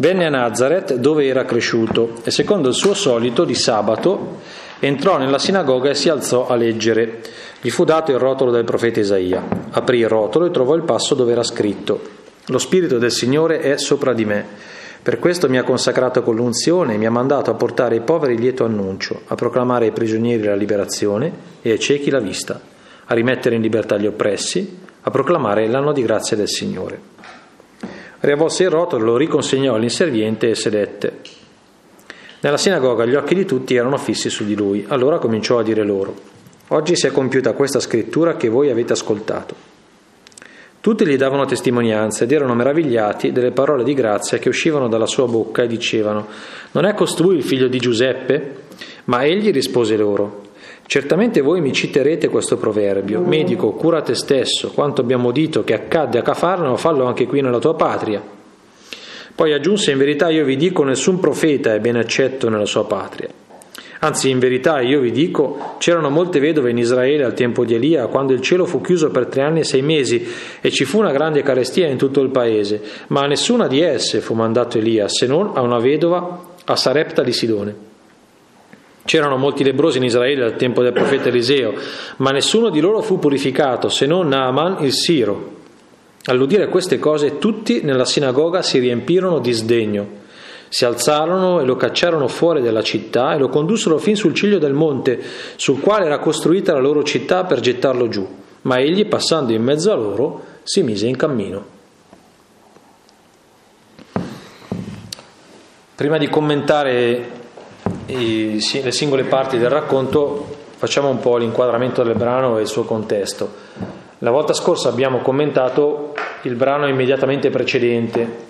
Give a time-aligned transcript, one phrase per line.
[0.00, 4.36] Venne a Nazareth dove era cresciuto e secondo il suo solito di sabato
[4.78, 7.20] entrò nella sinagoga e si alzò a leggere.
[7.60, 9.42] Gli fu dato il rotolo del profeta Isaia.
[9.70, 12.00] Aprì il rotolo e trovò il passo dove era scritto
[12.46, 14.46] Lo Spirito del Signore è sopra di me.
[15.02, 18.38] Per questo mi ha consacrato con l'unzione e mi ha mandato a portare ai poveri
[18.38, 22.60] lieto annuncio, a proclamare ai prigionieri la liberazione e ai ciechi la vista,
[23.04, 27.16] a rimettere in libertà gli oppressi, a proclamare l'anno di grazia del Signore.
[28.20, 31.12] Riavvolse il rotolo, lo riconsegnò all'inserviente e sedette.
[32.40, 34.84] Nella sinagoga gli occhi di tutti erano fissi su di lui.
[34.88, 36.36] Allora cominciò a dire loro,
[36.70, 39.54] Oggi si è compiuta questa scrittura che voi avete ascoltato.
[40.80, 45.26] Tutti gli davano testimonianza ed erano meravigliati delle parole di grazia che uscivano dalla sua
[45.26, 46.26] bocca e dicevano,
[46.72, 48.56] Non è costui il figlio di Giuseppe?
[49.04, 50.47] Ma egli rispose loro,
[50.88, 56.18] Certamente voi mi citerete questo proverbio, medico, cura te stesso, quanto abbiamo udito che accadde
[56.18, 58.22] a Cafarnao, fallo anche qui nella tua patria.
[59.34, 63.28] Poi aggiunse, in verità io vi dico, nessun profeta è ben accetto nella sua patria.
[63.98, 68.06] Anzi, in verità io vi dico, c'erano molte vedove in Israele al tempo di Elia,
[68.06, 70.26] quando il cielo fu chiuso per tre anni e sei mesi
[70.58, 74.20] e ci fu una grande carestia in tutto il paese, ma a nessuna di esse
[74.20, 77.87] fu mandato Elia, se non a una vedova a Sarepta di Sidone.
[79.08, 81.72] C'erano molti lebrosi in Israele al tempo del profeta Eliseo,
[82.18, 85.52] ma nessuno di loro fu purificato, se non Naaman il Siro.
[86.24, 90.08] All'udire queste cose tutti nella sinagoga si riempirono di sdegno.
[90.68, 94.74] Si alzarono e lo cacciarono fuori dalla città e lo condussero fin sul ciglio del
[94.74, 95.18] monte,
[95.56, 98.28] sul quale era costruita la loro città per gettarlo giù.
[98.60, 101.64] Ma egli, passando in mezzo a loro, si mise in cammino.
[105.94, 107.37] Prima di commentare
[108.06, 113.66] le singole parti del racconto, facciamo un po' l'inquadramento del brano e il suo contesto.
[114.18, 118.46] La volta scorsa abbiamo commentato il brano immediatamente precedente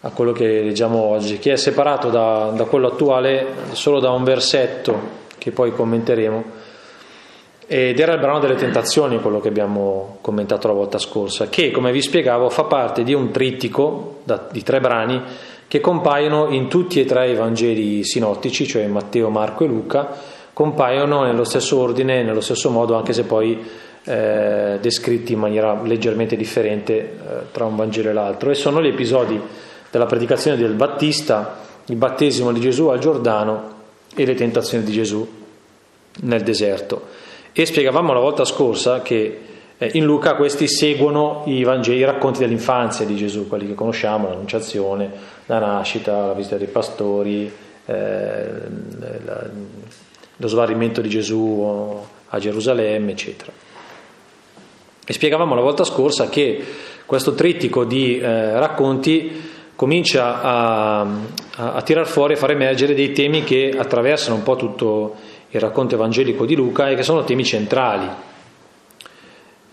[0.00, 4.24] a quello che leggiamo oggi, che è separato da, da quello attuale solo da un
[4.24, 6.44] versetto che poi commenteremo.
[7.68, 11.90] Ed era il brano delle tentazioni, quello che abbiamo commentato la volta scorsa, che, come
[11.90, 15.20] vi spiegavo, fa parte di un trittico da, di tre brani
[15.68, 20.08] che compaiono in tutti e tre i Vangeli sinottici, cioè Matteo, Marco e Luca,
[20.52, 23.62] compaiono nello stesso ordine, nello stesso modo, anche se poi
[24.04, 27.12] eh, descritti in maniera leggermente differente eh,
[27.50, 28.50] tra un Vangelo e l'altro.
[28.50, 29.40] E sono gli episodi
[29.90, 33.74] della predicazione del Battista, il battesimo di Gesù al Giordano
[34.14, 35.26] e le tentazioni di Gesù
[36.22, 37.02] nel deserto.
[37.52, 39.40] E spiegavamo la volta scorsa che
[39.78, 44.28] eh, in Luca questi seguono i Vangeli, i racconti dell'infanzia di Gesù, quelli che conosciamo,
[44.28, 45.10] l'Annunciazione,
[45.46, 47.50] la nascita, la visita dei pastori,
[47.86, 48.52] eh,
[49.24, 49.48] la,
[50.36, 53.52] lo sbarrimento di Gesù a Gerusalemme, eccetera.
[55.08, 56.64] E spiegavamo la volta scorsa che
[57.06, 63.12] questo trittico di eh, racconti comincia a, a, a tirar fuori e far emergere dei
[63.12, 65.14] temi che attraversano un po' tutto
[65.50, 68.08] il racconto evangelico di Luca e che sono temi centrali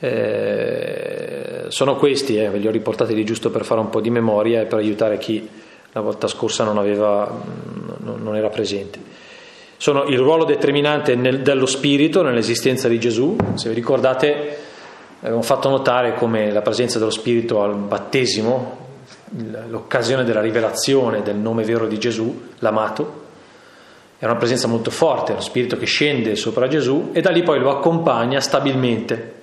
[0.03, 4.09] eh, sono questi, eh, ve li ho riportati lì giusto per fare un po' di
[4.09, 5.47] memoria e per aiutare chi
[5.93, 7.29] la volta scorsa non, aveva,
[7.99, 8.99] non era presente.
[9.77, 13.35] Sono il ruolo determinante nel, dello spirito nell'esistenza di Gesù.
[13.55, 14.57] Se vi ricordate,
[15.21, 18.81] abbiamo fatto notare come la presenza dello spirito al battesimo,
[19.67, 23.21] l'occasione della rivelazione del nome vero di Gesù, l'amato,
[24.17, 27.59] è una presenza molto forte, lo spirito che scende sopra Gesù e da lì poi
[27.59, 29.41] lo accompagna stabilmente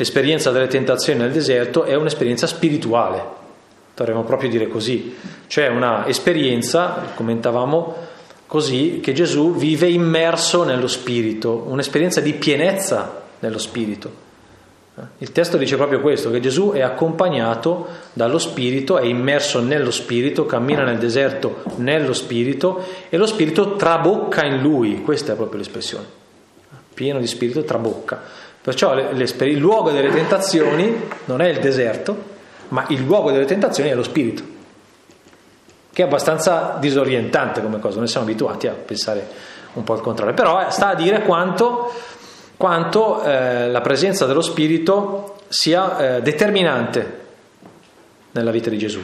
[0.00, 3.22] L'esperienza delle tentazioni nel deserto è un'esperienza spirituale,
[4.04, 5.14] dovremmo proprio dire così,
[5.46, 7.96] cioè una esperienza, commentavamo
[8.46, 14.28] così, che Gesù vive immerso nello spirito, un'esperienza di pienezza nello spirito.
[15.18, 20.44] Il testo dice proprio questo, che Gesù è accompagnato dallo Spirito, è immerso nello Spirito,
[20.44, 26.04] cammina nel deserto nello Spirito e lo Spirito trabocca in lui, questa è proprio l'espressione,
[26.92, 28.20] pieno di Spirito trabocca.
[28.60, 32.38] Perciò il luogo delle tentazioni non è il deserto,
[32.70, 34.42] ma il luogo delle tentazioni è lo spirito,
[35.92, 39.26] che è abbastanza disorientante come cosa, noi siamo abituati a pensare
[39.74, 41.92] un po' al contrario, però eh, sta a dire quanto,
[42.56, 47.18] quanto eh, la presenza dello spirito sia eh, determinante
[48.32, 49.00] nella vita di Gesù.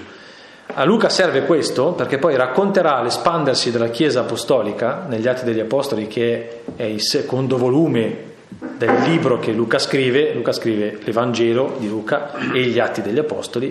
[0.78, 6.06] A Luca serve questo perché poi racconterà l'espandersi della Chiesa apostolica negli Atti degli Apostoli,
[6.08, 12.32] che è il secondo volume del libro che Luca scrive, Luca scrive l'Evangelo di Luca
[12.52, 13.68] e gli Atti degli Apostoli,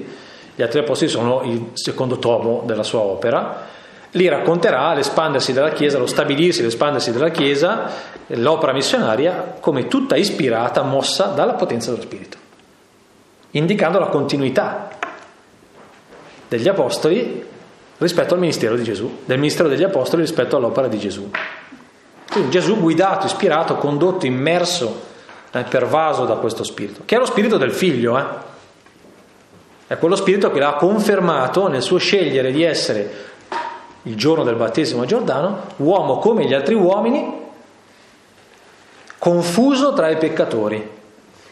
[0.56, 3.68] gli Atti degli Apostoli sono il secondo tomo della sua opera,
[4.12, 7.90] lì racconterà l'espandersi della Chiesa, lo stabilirsi, l'espandersi della Chiesa,
[8.28, 12.38] l'opera missionaria come tutta ispirata, mossa dalla potenza dello Spirito,
[13.52, 14.90] indicando la continuità
[16.48, 17.44] degli Apostoli
[17.98, 21.30] rispetto al ministero di Gesù, del ministero degli Apostoli rispetto all'opera di Gesù.
[22.36, 25.04] Quindi Gesù guidato, ispirato, condotto, immerso,
[25.52, 28.24] eh, pervaso da questo spirito, che è lo spirito del figlio, eh?
[29.88, 33.10] è quello spirito che l'ha confermato nel suo scegliere di essere
[34.02, 37.42] il giorno del battesimo a Giordano, uomo come gli altri uomini,
[39.18, 40.90] confuso tra i peccatori,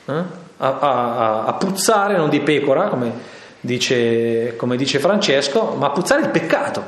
[0.03, 0.13] eh?
[0.57, 3.09] a, a, a, puzzare non di pecora, come
[3.61, 6.83] dice, come dice Francesco, ma a puzzare il peccato,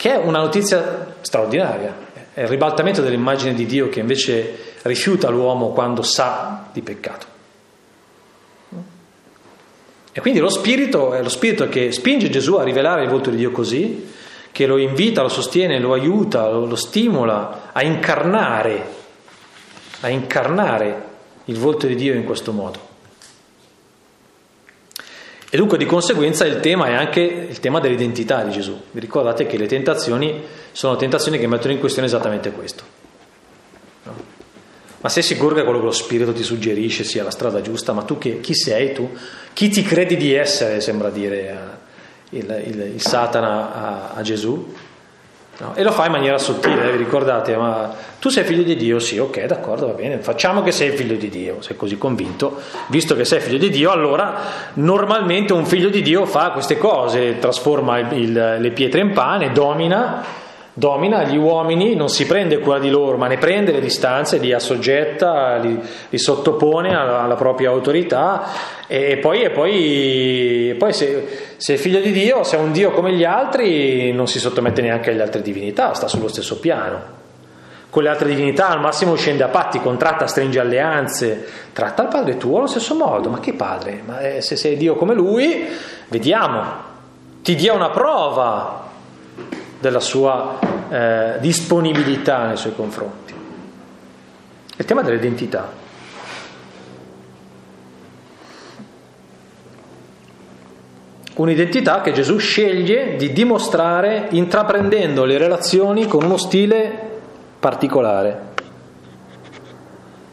[0.00, 1.94] che è una notizia straordinaria,
[2.32, 7.26] è il ribaltamento dell'immagine di Dio che invece rifiuta l'uomo quando sa di peccato.
[10.10, 13.36] E quindi lo spirito è lo spirito che spinge Gesù a rivelare il volto di
[13.36, 14.10] Dio così,
[14.50, 18.86] che lo invita, lo sostiene, lo aiuta, lo, lo stimola a incarnare,
[20.00, 21.08] a incarnare
[21.44, 22.89] il volto di Dio in questo modo.
[25.52, 28.80] E dunque di conseguenza il tema è anche il tema dell'identità di Gesù.
[28.92, 32.84] Vi ricordate che le tentazioni sono tentazioni che mettono in questione esattamente questo.
[34.04, 34.14] No?
[35.00, 37.92] Ma sei sicuro che quello che lo Spirito ti suggerisce sia la strada giusta?
[37.92, 39.10] Ma tu che, chi sei tu?
[39.52, 41.58] Chi ti credi di essere, sembra dire
[42.30, 44.72] il, il, il Satana a, a Gesù?
[45.60, 45.74] No?
[45.74, 47.54] E lo fa in maniera sottile, eh, vi ricordate?
[47.54, 48.98] Ma tu sei figlio di Dio?
[48.98, 53.14] Sì, ok, d'accordo, va bene, facciamo che sei figlio di Dio, sei così convinto, visto
[53.14, 54.38] che sei figlio di Dio, allora
[54.74, 60.24] normalmente un figlio di Dio fa queste cose, trasforma il, le pietre in pane, domina
[60.80, 64.50] domina gli uomini, non si prende cura di loro, ma ne prende le distanze, li
[64.50, 65.78] assoggetta, li,
[66.08, 68.46] li sottopone alla, alla, propria autorità
[68.86, 72.92] e poi, e poi, poi se, se, è figlio di Dio, se è un Dio
[72.92, 77.18] come gli altri, non si sottomette neanche alle altre divinità, sta sullo stesso piano.
[77.90, 82.38] Con le altre divinità al massimo scende a patti, contratta, stringe alleanze, tratta il padre
[82.38, 83.28] tuo allo stesso modo.
[83.28, 84.00] Ma che padre?
[84.06, 85.66] Ma eh, se sei Dio come lui,
[86.08, 86.62] vediamo,
[87.42, 88.88] ti dia una prova,
[89.80, 90.58] della sua
[90.90, 93.34] eh, disponibilità nei suoi confronti.
[94.76, 95.78] Il tema dell'identità.
[101.34, 107.08] Un'identità che Gesù sceglie di dimostrare intraprendendo le relazioni con uno stile
[107.58, 108.48] particolare,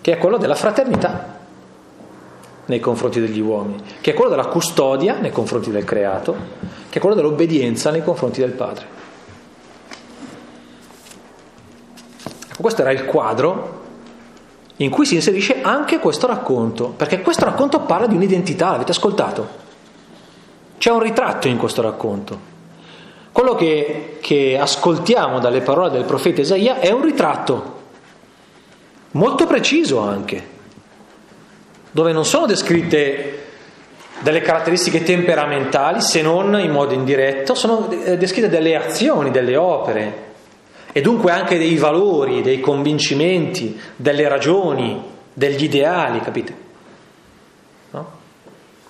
[0.02, 1.36] che è quello della fraternità
[2.66, 6.36] nei confronti degli uomini, che è quello della custodia nei confronti del creato,
[6.90, 8.96] che è quello dell'obbedienza nei confronti del Padre.
[12.68, 13.84] Questo era il quadro
[14.76, 19.48] in cui si inserisce anche questo racconto, perché questo racconto parla di un'identità, l'avete ascoltato?
[20.78, 22.38] C'è un ritratto in questo racconto.
[23.32, 27.80] Quello che, che ascoltiamo dalle parole del profeta Isaia è un ritratto,
[29.12, 30.48] molto preciso anche,
[31.90, 33.46] dove non sono descritte
[34.20, 40.27] delle caratteristiche temperamentali, se non in modo indiretto, sono eh, descritte delle azioni, delle opere,
[40.98, 45.00] e dunque anche dei valori, dei convincimenti, delle ragioni,
[45.32, 46.56] degli ideali, capite?
[47.92, 48.12] No?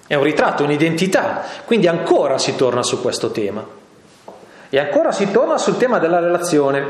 [0.07, 3.61] È un ritratto, un'identità, quindi ancora si torna su questo tema.
[4.69, 6.85] E ancora si torna sul tema della relazione,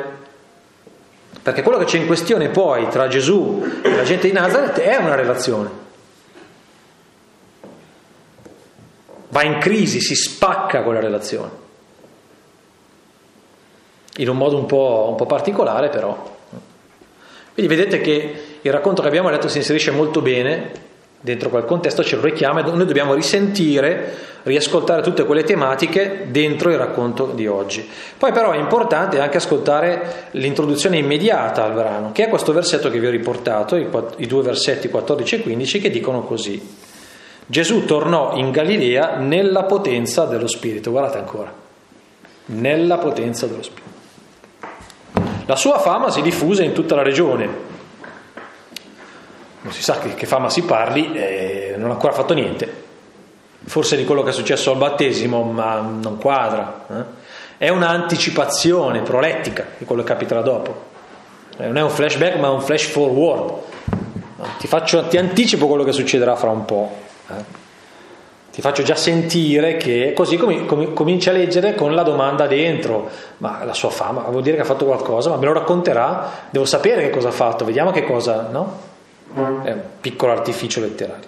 [1.41, 4.97] perché quello che c'è in questione poi tra Gesù e la gente di Nazareth è
[4.97, 5.69] una relazione.
[9.29, 11.65] Va in crisi, si spacca quella relazione
[14.18, 16.36] in un modo un po', un po', particolare però.
[17.54, 20.86] Quindi vedete che il racconto che abbiamo letto si inserisce molto bene
[21.19, 26.69] dentro quel contesto, ce lo richiama e noi dobbiamo risentire, riascoltare tutte quelle tematiche dentro
[26.69, 27.88] il racconto di oggi.
[28.18, 33.00] Poi però è importante anche ascoltare l'introduzione immediata al brano, che è questo versetto che
[33.00, 36.86] vi ho riportato, i, i due versetti 14 e 15, che dicono così.
[37.50, 41.52] Gesù tornò in Galilea nella potenza dello Spirito, guardate ancora,
[42.47, 43.96] nella potenza dello Spirito.
[45.47, 47.49] La sua fama si diffuse in tutta la regione.
[49.61, 52.83] Non si sa che, che fama si parli, eh, non ha ancora fatto niente.
[53.63, 56.85] Forse di quello che è successo al battesimo, ma non quadra.
[56.89, 57.66] Eh?
[57.66, 60.85] È un'anticipazione prolettica di quello che capiterà dopo.
[61.57, 63.54] Eh, non è un flashback, ma un flash forward.
[64.59, 66.92] Ti, faccio, ti anticipo quello che succederà fra un po'.
[68.57, 73.07] Ti faccio già sentire che così com- com- cominci a leggere con la domanda dentro,
[73.37, 76.66] ma la sua fama vuol dire che ha fatto qualcosa, ma me lo racconterà, devo
[76.66, 78.80] sapere che cosa ha fatto, vediamo che cosa, no?
[79.64, 81.28] È un piccolo artificio letterario.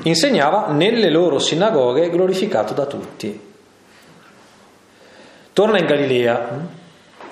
[0.04, 3.38] Insegnava nelle loro sinagoghe glorificato da tutti.
[5.52, 6.80] Torna in Galilea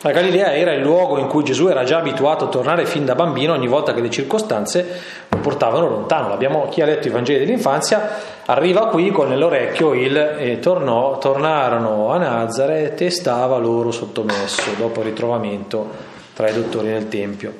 [0.02, 3.14] La Galilea era il luogo in cui Gesù era già abituato a tornare fin da
[3.14, 6.32] bambino ogni volta che le circostanze lo portavano lontano.
[6.32, 8.08] Abbiamo, chi ha letto i Vangeli dell'infanzia
[8.46, 15.00] arriva qui con nell'orecchio il e tornò, tornarono a Nazareth e stava loro sottomesso dopo
[15.00, 15.88] il ritrovamento
[16.32, 17.52] tra i dottori nel Tempio.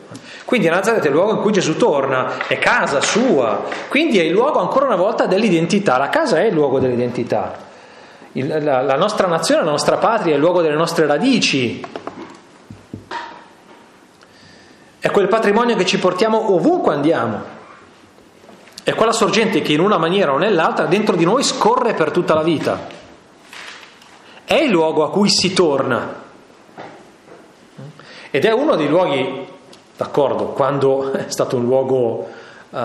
[0.47, 4.33] Quindi Nazareth è il luogo in cui Gesù torna, è casa sua, quindi è il
[4.33, 5.99] luogo ancora una volta dell'identità.
[5.99, 7.69] La casa è il luogo dell'identità.
[8.33, 11.85] Il, la, la nostra nazione, la nostra patria è il luogo delle nostre radici,
[15.01, 17.59] è quel patrimonio che ci portiamo ovunque andiamo.
[18.85, 22.35] È quella sorgente che in una maniera o nell'altra dentro di noi scorre per tutta
[22.35, 22.87] la vita.
[24.45, 26.19] È il luogo a cui si torna.
[28.31, 29.47] Ed è uno dei luoghi,
[29.97, 32.29] d'accordo, quando è stato un luogo,
[32.69, 32.79] uh,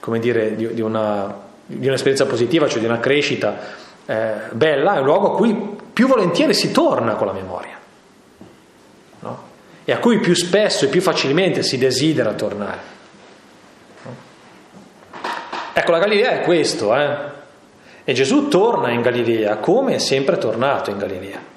[0.00, 1.34] come dire, di, di, una,
[1.66, 3.58] di, un'esperienza positiva, cioè di una crescita
[4.06, 7.73] eh, bella, è un luogo a cui più volentieri si torna con la memoria
[9.84, 12.92] e a cui più spesso e più facilmente si desidera tornare.
[15.72, 17.32] Ecco, la Galilea è questo, eh?
[18.04, 21.52] E Gesù torna in Galilea come è sempre tornato in Galilea.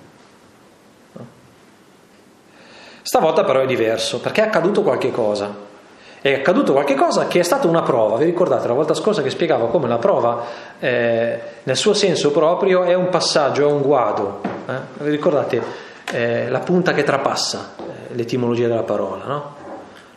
[3.02, 5.66] Stavolta però è diverso, perché è accaduto qualche cosa.
[6.20, 8.18] È accaduto qualche cosa che è stata una prova.
[8.18, 10.44] Vi ricordate la volta scorsa che spiegavo come la prova,
[10.80, 14.42] eh, nel suo senso proprio, è un passaggio, è un guado.
[14.68, 15.04] Eh?
[15.04, 15.62] Vi ricordate
[16.12, 17.76] eh, la punta che trapassa?
[18.18, 19.56] l'etimologia della parola, no?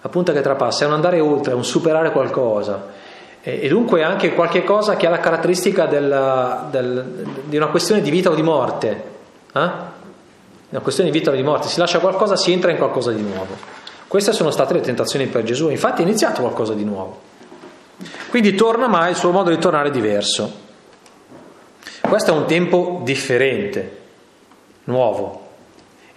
[0.01, 2.99] La punta che trapassa è un andare oltre, è un superare qualcosa.
[3.43, 8.01] E, e dunque anche qualche cosa che ha la caratteristica della, del, di una questione
[8.01, 9.05] di vita o di morte.
[9.53, 9.71] Eh?
[10.71, 11.69] Una questione di vita o di morte.
[11.69, 13.55] Si lascia qualcosa, si entra in qualcosa di nuovo.
[14.09, 15.69] Queste sono state le tentazioni per Gesù.
[15.69, 17.29] Infatti è iniziato qualcosa di nuovo.
[18.31, 20.69] Quindi torna, ma il suo modo di tornare è diverso.
[22.01, 23.99] Questo è un tempo differente,
[24.85, 25.49] nuovo.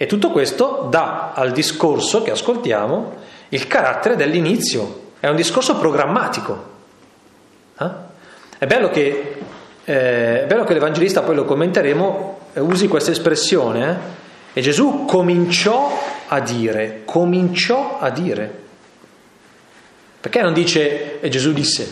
[0.03, 3.13] E tutto questo dà al discorso che ascoltiamo
[3.47, 6.63] il carattere dell'inizio, è un discorso programmatico.
[7.79, 7.89] Eh?
[8.57, 9.35] È, bello che,
[9.85, 14.59] eh, è, bello che, l'Evangelista, poi lo commenteremo, eh, usi questa espressione, eh?
[14.59, 18.61] e Gesù cominciò a dire, cominciò a dire.
[20.19, 21.89] Perché non dice e Gesù disse?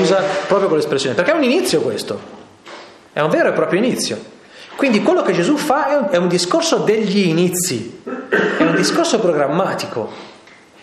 [0.00, 2.16] Usa proprio quell'espressione, perché è un inizio questo,
[3.12, 4.33] è un vero e proprio inizio.
[4.76, 8.02] Quindi quello che Gesù fa è un, è un discorso degli inizi,
[8.58, 10.10] è un discorso programmatico,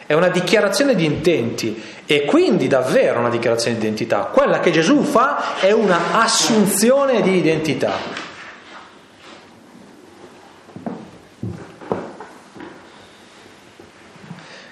[0.06, 4.30] è una dichiarazione di intenti e quindi davvero una dichiarazione di identità.
[4.32, 8.30] Quella che Gesù fa è una assunzione di identità.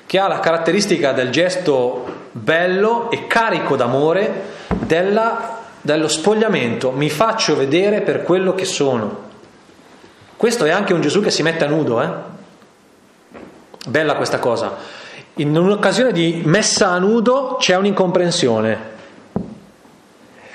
[0.09, 7.55] che ha la caratteristica del gesto bello e carico d'amore della dallo spogliamento, mi faccio
[7.55, 9.27] vedere per quello che sono.
[10.36, 12.09] Questo è anche un Gesù che si mette a nudo, eh?
[13.88, 14.75] Bella questa cosa.
[15.36, 18.98] In un'occasione di messa a nudo c'è un'incomprensione.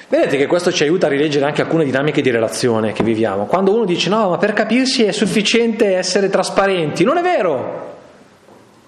[0.09, 3.47] Vedete che questo ci aiuta a rileggere anche alcune dinamiche di relazione che viviamo.
[3.47, 7.02] Quando uno dice no, ma per capirsi è sufficiente essere trasparenti.
[7.02, 7.97] Non è vero.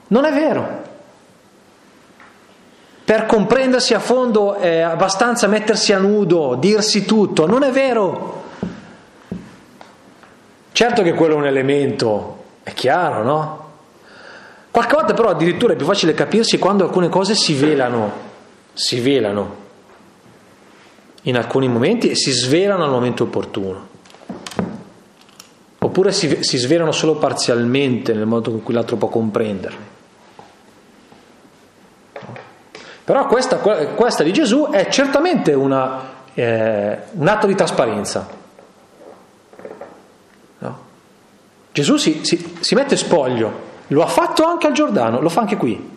[0.09, 0.86] Non è vero.
[3.07, 7.47] Per comprendersi a fondo è abbastanza mettersi a nudo, dirsi tutto.
[7.47, 8.43] Non è vero.
[10.73, 13.71] Certo che quello è un elemento, è chiaro, no?
[14.73, 18.11] Qualche volta però addirittura è più facile capirsi quando alcune cose si velano,
[18.73, 19.55] si velano
[21.23, 23.87] in alcuni momenti e si svelano al momento opportuno.
[25.79, 29.95] Oppure si, si svelano solo parzialmente nel modo con cui l'altro può comprenderli.
[33.07, 38.29] Però questa, questa di Gesù è certamente una, eh, un atto di trasparenza.
[40.59, 40.79] No?
[41.71, 45.57] Gesù si, si, si mette spoglio, lo ha fatto anche al Giordano, lo fa anche
[45.57, 45.95] qui.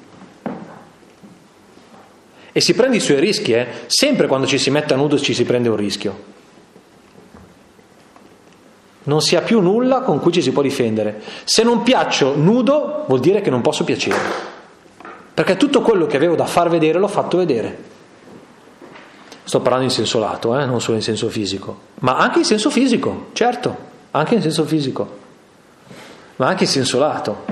[2.51, 3.65] E si prende i suoi rischi, eh?
[3.87, 6.23] sempre quando ci si mette a nudo ci si prende un rischio.
[9.05, 11.23] Non si ha più nulla con cui ci si può difendere.
[11.43, 14.57] Se non piaccio nudo vuol dire che non posso piacere
[15.39, 17.77] perché tutto quello che avevo da far vedere l'ho fatto vedere.
[19.45, 20.65] Sto parlando in senso lato, eh?
[20.65, 23.73] non solo in senso fisico, ma anche in senso fisico, certo,
[24.11, 25.17] anche in senso fisico,
[26.35, 27.45] ma anche in senso lato.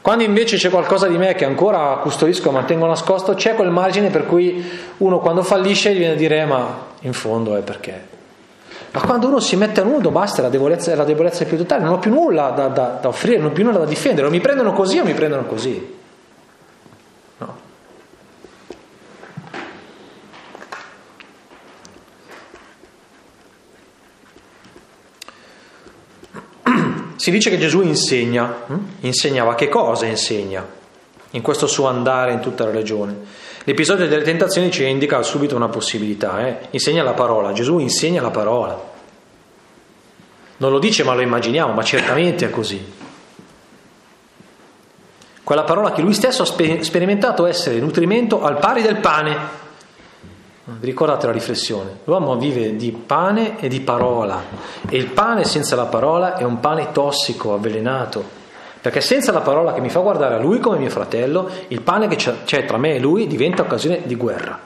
[0.00, 4.26] Quando invece c'è qualcosa di me che ancora custodisco, mantengo nascosto, c'è quel margine per
[4.26, 8.08] cui uno quando fallisce gli viene a dire eh, ma in fondo è perché.
[8.90, 11.92] Ma quando uno si mette a nudo basta, la debolezza, la debolezza più totale, non
[11.92, 14.40] ho più nulla da, da, da offrire, non ho più nulla da difendere, o mi
[14.40, 16.02] prendono così o mi prendono così.
[27.24, 28.64] Si dice che Gesù insegna.
[28.66, 28.78] Hm?
[29.00, 30.62] Insegnava che cosa insegna
[31.30, 33.16] in questo suo andare in tutta la regione?
[33.64, 36.46] L'episodio delle tentazioni ci indica subito una possibilità.
[36.46, 36.68] Eh?
[36.72, 37.54] Insegna la parola.
[37.54, 38.78] Gesù insegna la parola.
[40.58, 42.92] Non lo dice ma lo immaginiamo, ma certamente è così.
[45.42, 49.62] Quella parola che lui stesso ha sperimentato essere nutrimento al pari del pane.
[50.66, 51.98] Vi ricordate la riflessione?
[52.04, 54.42] L'uomo vive di pane e di parola
[54.88, 58.42] e il pane senza la parola è un pane tossico, avvelenato.
[58.80, 62.08] Perché senza la parola che mi fa guardare a lui come mio fratello, il pane
[62.08, 64.58] che c'è tra me e lui diventa occasione di guerra.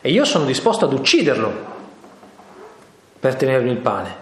[0.00, 1.52] E io sono disposto ad ucciderlo
[3.20, 4.16] per tenermi il pane.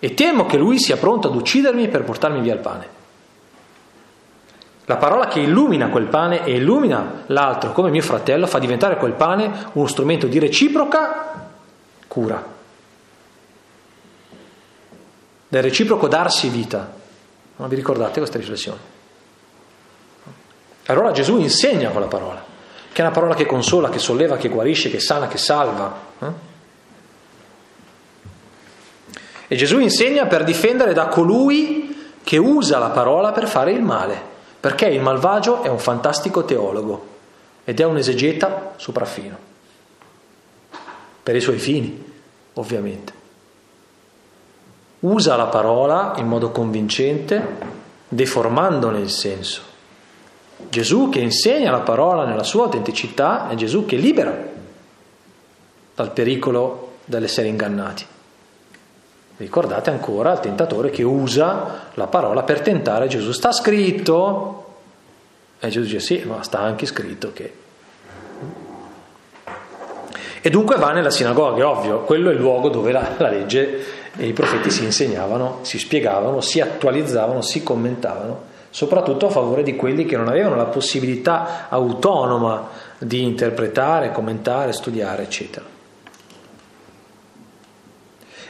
[0.00, 2.98] E temo che lui sia pronto ad uccidermi per portarmi via il pane.
[4.90, 9.12] La parola che illumina quel pane e illumina l'altro come mio fratello fa diventare quel
[9.12, 11.48] pane uno strumento di reciproca
[12.08, 12.44] cura,
[15.46, 16.92] del reciproco darsi vita.
[17.54, 18.78] Non vi ricordate questa riflessione?
[20.86, 22.42] Allora Gesù insegna quella parola,
[22.90, 25.94] che è una parola che consola, che solleva, che guarisce, che sana, che salva.
[26.18, 26.32] Eh?
[29.46, 34.38] E Gesù insegna per difendere da colui che usa la parola per fare il male.
[34.60, 37.06] Perché il malvagio è un fantastico teologo
[37.64, 39.36] ed è un esegeta sopraffino,
[41.22, 42.12] per i suoi fini,
[42.54, 43.12] ovviamente.
[45.00, 47.56] Usa la parola in modo convincente,
[48.06, 49.62] deformandone il senso.
[50.68, 54.36] Gesù che insegna la parola nella sua autenticità è Gesù che libera
[55.94, 58.06] dal pericolo dell'essere ingannati.
[59.40, 63.32] Ricordate ancora il tentatore che usa la parola per tentare Gesù.
[63.32, 64.66] Sta scritto?
[65.58, 67.54] E Gesù dice sì, ma sta anche scritto che...
[70.42, 73.82] E dunque va nella sinagoga, è ovvio, quello è il luogo dove la, la legge
[74.14, 79.74] e i profeti si insegnavano, si spiegavano, si attualizzavano, si commentavano, soprattutto a favore di
[79.74, 82.68] quelli che non avevano la possibilità autonoma
[82.98, 85.69] di interpretare, commentare, studiare, eccetera.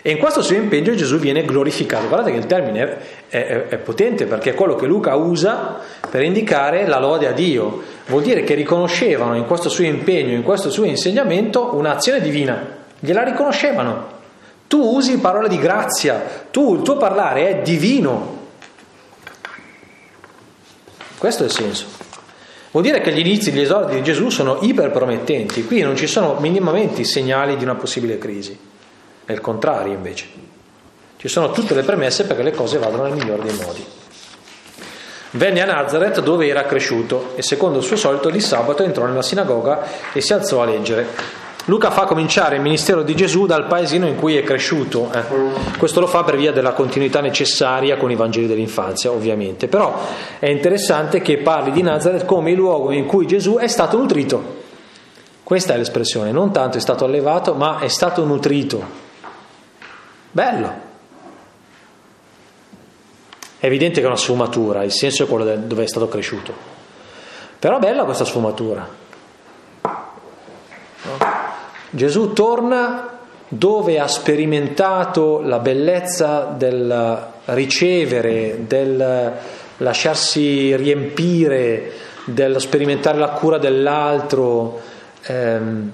[0.02, 2.06] E in questo suo impegno Gesù viene glorificato.
[2.06, 6.22] Guardate che il termine è, è, è, potente perché è quello che Luca usa per
[6.22, 7.82] indicare la lode a Dio.
[8.06, 12.78] Vuol dire che riconoscevano in questo suo impegno, in questo suo insegnamento, un'azione divina.
[12.98, 14.18] Gliela riconoscevano.
[14.66, 18.38] Tu usi parole di grazia, tu, il tuo parlare è divino.
[21.18, 21.86] Questo è il senso.
[22.70, 25.66] Vuol dire che gli inizi, gli esordi di Gesù sono iperpromettenti.
[25.66, 28.69] Qui non ci sono minimamente segnali di una possibile crisi.
[29.30, 30.26] È il contrario invece.
[31.16, 33.86] Ci sono tutte le premesse perché le cose vadano nel migliore dei modi.
[35.32, 39.22] Venne a Nazareth dove era cresciuto e secondo il suo solito di sabato entrò nella
[39.22, 41.06] sinagoga e si alzò a leggere.
[41.66, 45.12] Luca fa cominciare il ministero di Gesù dal paesino in cui è cresciuto.
[45.14, 45.22] Eh.
[45.78, 49.68] Questo lo fa per via della continuità necessaria con i Vangeli dell'infanzia, ovviamente.
[49.68, 49.96] Però
[50.40, 54.42] è interessante che parli di Nazareth come il luogo in cui Gesù è stato nutrito.
[55.44, 58.99] Questa è l'espressione, non tanto è stato allevato, ma è stato nutrito.
[60.30, 60.88] Bello.
[63.58, 66.52] È evidente che è una sfumatura, il senso è quello dove è stato cresciuto.
[67.58, 68.88] Però bella questa sfumatura.
[71.90, 79.32] Gesù torna dove ha sperimentato la bellezza del ricevere, del
[79.78, 81.92] lasciarsi riempire,
[82.24, 84.80] del sperimentare la cura dell'altro.
[85.22, 85.92] Ehm,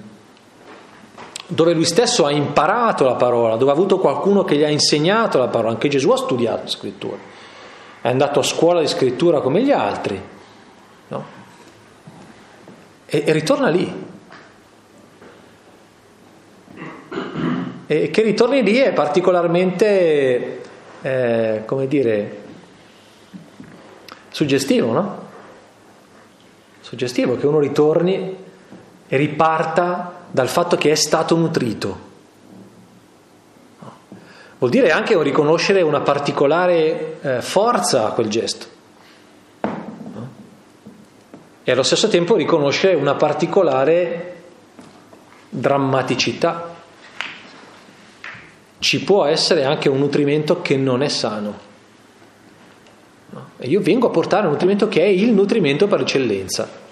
[1.47, 5.37] dove lui stesso ha imparato la parola, dove ha avuto qualcuno che gli ha insegnato
[5.37, 5.71] la parola.
[5.71, 7.17] Anche Gesù ha studiato la scrittura,
[8.01, 10.21] è andato a scuola di scrittura come gli altri,
[11.07, 11.25] no?
[13.05, 14.05] e, e, ritorna lì.
[17.89, 20.61] E che ritorni lì è particolarmente,
[21.01, 22.41] eh, come dire,
[24.27, 25.25] suggestivo, no?
[26.81, 28.35] Suggestivo che uno ritorni
[29.07, 32.05] e riparta dal fatto che è stato nutrito.
[34.59, 38.65] Vuol dire anche riconoscere una particolare eh, forza a quel gesto.
[41.63, 44.35] E allo stesso tempo riconoscere una particolare
[45.49, 46.75] drammaticità.
[48.79, 51.65] Ci può essere anche un nutrimento che non è sano.
[53.57, 56.85] E io vengo a portare un nutrimento che è il nutrimento per eccellenza.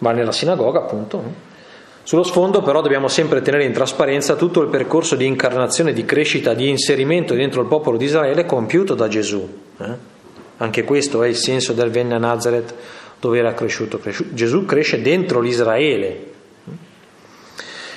[0.00, 1.48] Va nella sinagoga appunto.
[2.02, 6.54] Sullo sfondo però dobbiamo sempre tenere in trasparenza tutto il percorso di incarnazione, di crescita,
[6.54, 9.48] di inserimento dentro il popolo di Israele compiuto da Gesù.
[9.78, 10.18] Eh?
[10.56, 12.74] Anche questo è il senso del venne a Nazareth
[13.20, 14.00] dove era cresciuto.
[14.30, 16.28] Gesù cresce dentro l'Israele.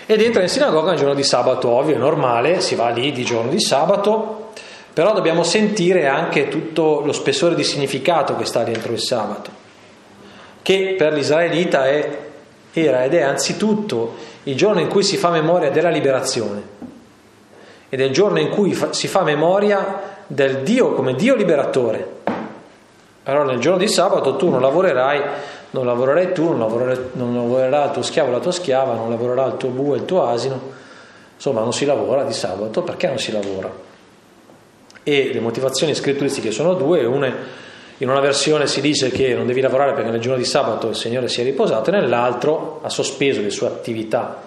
[0.05, 3.23] ed entra in sinagoga il giorno di sabato, ovvio, è normale, si va lì di
[3.23, 4.51] giorno di sabato,
[4.93, 9.49] però dobbiamo sentire anche tutto lo spessore di significato che sta dentro il sabato,
[10.63, 12.17] che per l'israelita è,
[12.73, 16.61] era ed è anzitutto il giorno in cui si fa memoria della liberazione
[17.89, 22.21] ed è il giorno in cui si fa memoria del Dio come Dio liberatore.
[23.25, 25.21] Allora nel giorno di sabato tu non lavorerai
[25.73, 29.45] non lavorerai tu, non, lavorerà, non lavorerà il tuo schiavo la tua schiava, non lavorerà
[29.45, 30.59] il tuo bue il tuo asino,
[31.35, 33.71] insomma non si lavora di sabato, perché non si lavora?
[35.01, 37.33] E le motivazioni scritturistiche sono due, una
[38.03, 40.95] in una versione si dice che non devi lavorare perché nel giorno di sabato il
[40.95, 44.41] Signore si è riposato, e nell'altro ha sospeso le sue attività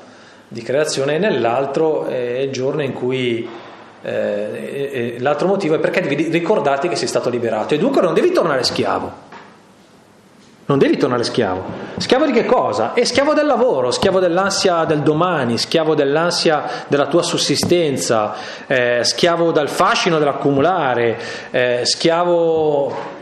[0.46, 3.48] di creazione, e nell'altro è il giorno in cui
[4.02, 8.30] eh, l'altro motivo è perché devi ricordarti che sei stato liberato e dunque non devi
[8.30, 9.24] tornare schiavo.
[10.68, 11.62] Non devi tornare schiavo.
[11.96, 12.92] Schiavo di che cosa?
[12.92, 18.34] È schiavo del lavoro, schiavo dell'ansia del domani, schiavo dell'ansia della tua sussistenza,
[18.66, 21.18] eh, schiavo del fascino dell'accumulare,
[21.52, 23.14] eh, schiavo...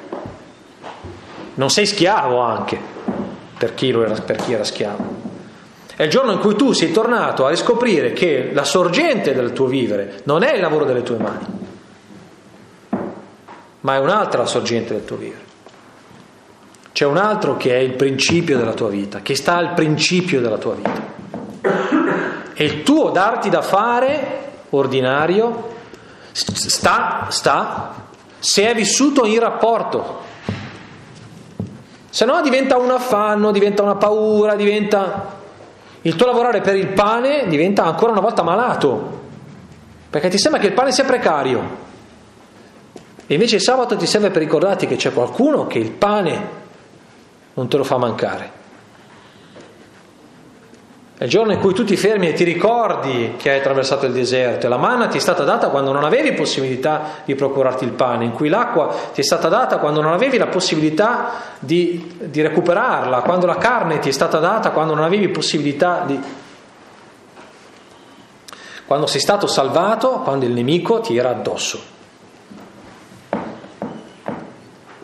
[1.55, 2.79] Non sei schiavo anche
[3.57, 5.23] per chi, era, per chi era schiavo.
[5.97, 9.67] È il giorno in cui tu sei tornato a riscoprire che la sorgente del tuo
[9.67, 11.47] vivere non è il lavoro delle tue mani,
[13.81, 15.43] ma è un'altra sorgente del tuo vivere.
[16.91, 20.59] C'è un altro che è il principio della tua vita, che sta al principio della
[20.59, 21.13] tua vita.
[22.55, 25.75] E il tuo darti da fare ordinario
[26.33, 27.95] sta, sta,
[28.39, 30.23] se è vissuto in rapporto.
[32.15, 35.33] Se no diventa un affanno, diventa una paura, diventa...
[36.03, 39.23] Il tuo lavorare per il pane diventa ancora una volta malato,
[40.11, 41.61] perché ti sembra che il pane sia precario.
[43.27, 46.49] E invece il sabato ti serve per ricordarti che c'è qualcuno che il pane
[47.55, 48.64] non te lo fa mancare.
[51.25, 54.67] Il giorno in cui tu ti fermi e ti ricordi che hai attraversato il deserto
[54.67, 58.27] e la manna ti è stata data quando non avevi possibilità di procurarti il pane,
[58.27, 63.23] in cui l'acqua ti è stata data quando non avevi la possibilità di, di recuperarla,
[63.23, 66.21] quando la carne ti è stata data quando non avevi possibilità di...
[68.85, 71.81] quando sei stato salvato, quando il nemico ti era addosso.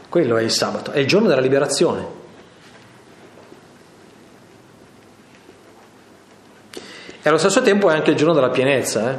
[0.07, 2.20] Quello è il sabato, è il giorno della liberazione.
[7.31, 9.11] Allo stesso tempo è anche il giorno della pienezza.
[9.11, 9.19] Eh?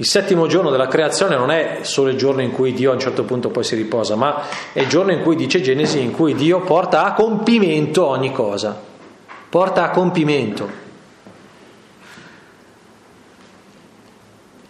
[0.00, 3.00] Il settimo giorno della creazione non è solo il giorno in cui Dio a un
[3.00, 6.34] certo punto poi si riposa, ma è il giorno in cui dice Genesi, in cui
[6.34, 8.74] Dio porta a compimento ogni cosa.
[9.50, 10.88] Porta a compimento.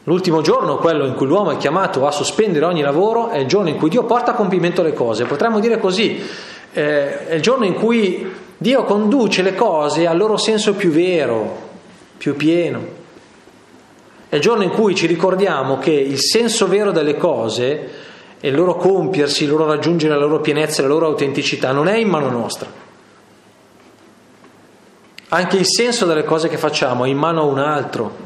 [0.03, 3.69] L'ultimo giorno, quello in cui l'uomo è chiamato a sospendere ogni lavoro, è il giorno
[3.69, 5.27] in cui Dio porta a compimento le cose.
[5.27, 6.21] Potremmo dire così,
[6.73, 11.70] eh, è il giorno in cui Dio conduce le cose al loro senso più vero,
[12.21, 12.87] più pieno.
[14.29, 17.91] È il giorno in cui ci ricordiamo che il senso vero delle cose
[18.39, 21.97] e il loro compiersi, il loro raggiungere la loro pienezza, la loro autenticità non è
[21.97, 22.71] in mano nostra.
[25.29, 28.17] Anche il senso delle cose che facciamo è in mano a un altro.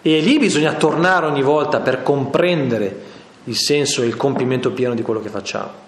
[0.00, 3.02] E lì bisogna tornare ogni volta per comprendere
[3.44, 5.85] il senso e il compimento pieno di quello che facciamo.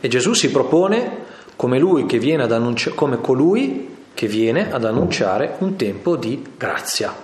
[0.00, 6.42] E Gesù si propone come, annunci- come colui che viene ad annunciare un tempo di
[6.56, 7.14] grazia,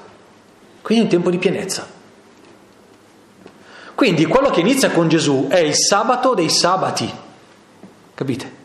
[0.82, 1.86] quindi un tempo di pienezza.
[3.94, 7.10] Quindi quello che inizia con Gesù è il sabato dei sabati,
[8.14, 8.64] capite?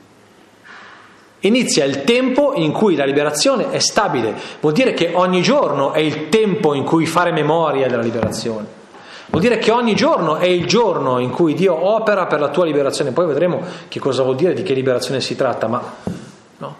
[1.40, 6.00] Inizia il tempo in cui la liberazione è stabile, vuol dire che ogni giorno è
[6.00, 8.80] il tempo in cui fare memoria della liberazione.
[9.32, 12.66] Vuol dire che ogni giorno è il giorno in cui Dio opera per la tua
[12.66, 13.14] liberazione.
[13.14, 15.82] Poi vedremo che cosa vuol dire, di che liberazione si tratta, ma
[16.58, 16.76] no.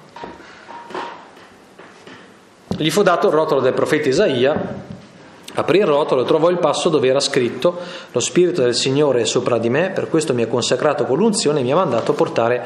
[2.68, 4.84] Gli fu dato il rotolo del profeta Isaia,
[5.54, 7.80] aprì il rotolo e trovò il passo dove era scritto
[8.12, 11.62] Lo Spirito del Signore è sopra di me, per questo mi ha consacrato con l'unzione
[11.62, 12.66] e mi ha mandato a portare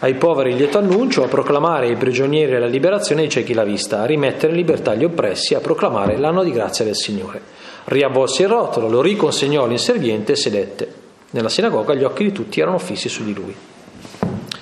[0.00, 4.02] ai poveri il lieto annuncio, a proclamare ai prigionieri la liberazione ai ciechi la vista,
[4.02, 7.55] a rimettere in libertà gli oppressi, a proclamare l'anno di grazia del Signore
[7.86, 10.94] riavvolse il rotolo, lo riconsegnò all'inserviente e sedette.
[11.30, 13.54] Nella sinagoga gli occhi di tutti erano fissi su di lui.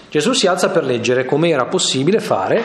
[0.09, 2.63] Gesù si alza per leggere come era possibile fare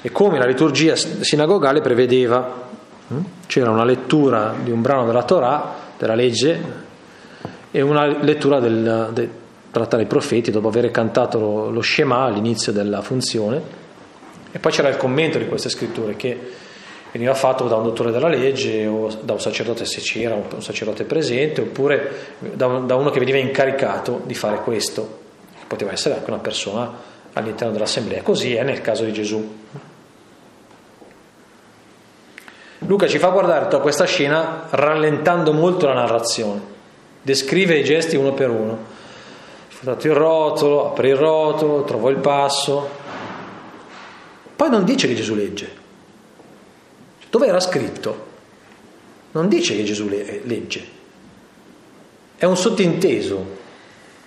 [0.00, 2.68] e come la liturgia sinagogale prevedeva.
[3.12, 3.20] Mm?
[3.46, 6.90] C'era una lettura di un brano della Torah, della legge,
[7.70, 9.30] e una lettura del, del
[9.72, 13.80] tratta dei profeti dopo aver cantato lo, lo Shema all'inizio della funzione.
[14.52, 16.38] E poi c'era il commento di queste scritture che
[17.12, 21.04] veniva fatto da un dottore della legge o da un sacerdote se c'era un sacerdote
[21.04, 25.20] presente oppure da, uno che veniva incaricato di fare questo.
[25.66, 26.90] Poteva essere anche una persona
[27.34, 28.22] all'interno dell'assemblea.
[28.22, 29.60] Così è nel caso di Gesù.
[32.78, 36.60] Luca ci fa guardare tutta questa scena rallentando molto la narrazione.
[37.22, 38.90] Descrive i gesti uno per uno.
[39.80, 42.88] Dato il rotolo apre il rotolo trovo il passo.
[44.56, 45.80] Poi non dice che Gesù legge
[47.32, 48.26] dove era scritto?
[49.30, 50.84] Non dice che Gesù legge,
[52.36, 53.42] è un sottinteso.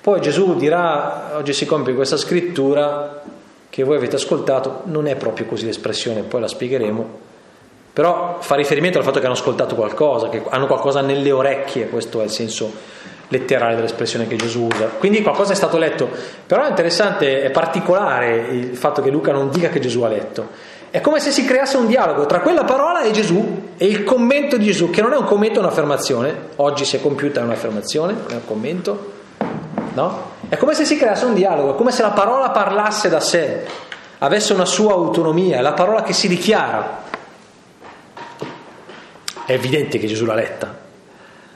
[0.02, 3.22] Poi Gesù dirà, oggi si compie questa scrittura
[3.70, 7.20] che voi avete ascoltato, non è proprio così l'espressione, poi la spiegheremo,
[7.94, 12.22] però fa riferimento al fatto che hanno ascoltato qualcosa, che hanno qualcosa nelle orecchie, questo
[12.22, 12.74] è il senso
[13.28, 14.86] letterale dell'espressione che Gesù usa.
[14.86, 16.10] Quindi qualcosa è stato letto,
[16.48, 20.74] però è interessante, è particolare il fatto che Luca non dica che Gesù ha letto.
[20.96, 24.56] È come se si creasse un dialogo tra quella parola e Gesù e il commento
[24.56, 26.52] di Gesù, che non è un commento, è un'affermazione.
[26.56, 29.12] Oggi si è compiuta un'affermazione, è un commento.
[29.92, 30.32] No?
[30.48, 33.66] È come se si creasse un dialogo, è come se la parola parlasse da sé,
[34.20, 37.02] avesse una sua autonomia, è la parola che si dichiara.
[39.46, 40.78] È evidente che Gesù l'ha letta,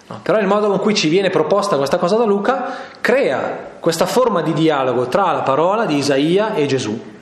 [0.08, 0.20] no?
[0.22, 4.42] però il modo con cui ci viene proposta questa cosa da Luca crea questa forma
[4.42, 7.18] di dialogo tra la parola di Isaia e Gesù.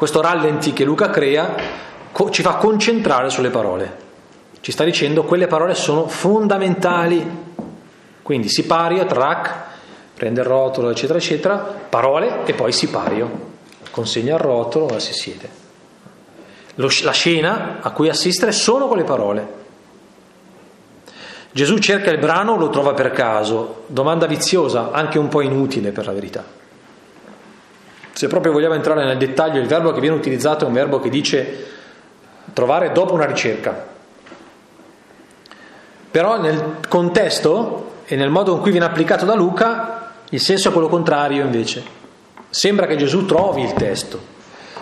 [0.00, 1.54] Questo rallenti che Luca crea
[2.30, 3.98] ci fa concentrare sulle parole.
[4.62, 7.22] Ci sta dicendo quelle parole sono fondamentali.
[8.22, 9.54] Quindi sipario, trac,
[10.14, 13.48] prende il rotolo, eccetera, eccetera, parole e poi sipario.
[13.90, 15.50] Consegna il rotolo e si siede.
[16.76, 19.48] la scena a cui assistere sono quelle parole.
[21.52, 26.06] Gesù cerca il brano, lo trova per caso, domanda viziosa, anche un po' inutile per
[26.06, 26.59] la verità.
[28.20, 31.08] Se proprio vogliamo entrare nel dettaglio, il verbo che viene utilizzato è un verbo che
[31.08, 31.64] dice
[32.52, 33.86] trovare dopo una ricerca.
[36.10, 40.72] Però nel contesto e nel modo in cui viene applicato da Luca, il senso è
[40.72, 41.82] quello contrario invece.
[42.50, 44.20] Sembra che Gesù trovi il testo.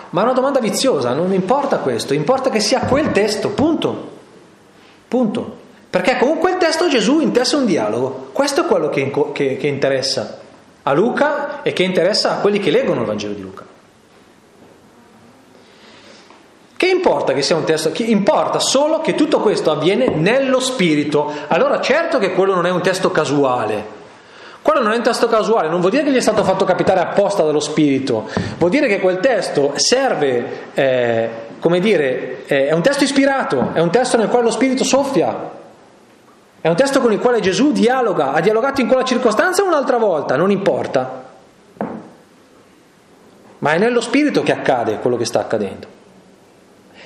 [0.09, 4.09] Ma è una domanda viziosa, non importa questo, importa che sia quel testo, punto.
[5.07, 5.57] Punto.
[5.89, 8.31] Perché con quel testo Gesù intesse un dialogo.
[8.33, 10.47] Questo è quello che, che, che interessa
[10.83, 13.65] a Luca e che interessa a quelli che leggono il Vangelo di Luca.
[16.75, 17.91] Che importa che sia un testo?
[17.91, 21.29] Che importa solo che tutto questo avviene nello spirito.
[21.47, 23.97] Allora certo che quello non è un testo casuale.
[24.61, 26.99] Quello non è un testo casuale, non vuol dire che gli è stato fatto capitare
[26.99, 32.81] apposta dallo spirito, vuol dire che quel testo serve, eh, come dire, eh, è un
[32.81, 35.51] testo ispirato, è un testo nel quale lo spirito soffia,
[36.61, 40.35] è un testo con il quale Gesù dialoga, ha dialogato in quella circostanza un'altra volta,
[40.35, 41.27] non importa.
[43.59, 45.97] Ma è nello spirito che accade quello che sta accadendo.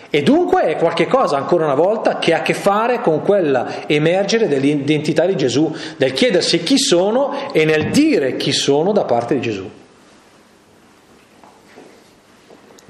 [0.09, 4.47] E dunque è qualcosa, ancora una volta, che ha a che fare con quella emergere
[4.47, 9.41] dell'identità di Gesù, del chiedersi chi sono e nel dire chi sono da parte di
[9.41, 9.69] Gesù.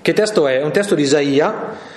[0.02, 0.60] Che testo è?
[0.60, 1.92] È un testo di Isaia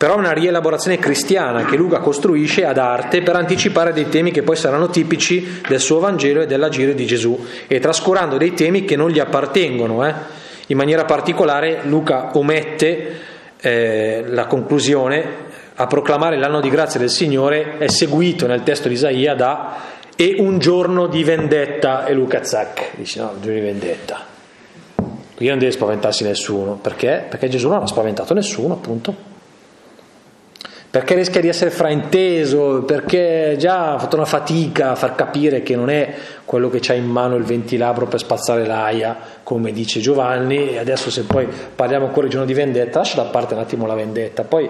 [0.00, 4.56] però una rielaborazione cristiana che Luca costruisce ad arte per anticipare dei temi che poi
[4.56, 9.10] saranno tipici del suo Vangelo e dell'agire di Gesù e trascurando dei temi che non
[9.10, 10.06] gli appartengono.
[10.06, 10.14] Eh.
[10.68, 13.18] In maniera particolare Luca omette
[13.60, 15.22] eh, la conclusione
[15.74, 19.76] a proclamare l'anno di grazia del Signore è seguito nel testo di Isaia da
[20.16, 24.24] e un giorno di vendetta e Luca zac dice no, un giorno di vendetta
[25.36, 27.26] qui non deve spaventarsi nessuno perché?
[27.28, 29.29] perché Gesù non ha spaventato nessuno appunto
[30.90, 35.76] perché rischia di essere frainteso, perché già ha fatto una fatica a far capire che
[35.76, 36.12] non è
[36.44, 41.08] quello che c'ha in mano il ventilabro per spazzare l'aia, come dice Giovanni, e adesso
[41.08, 44.42] se poi parliamo ancora di giorno di vendetta, lascia da parte un attimo la vendetta,
[44.42, 44.68] poi,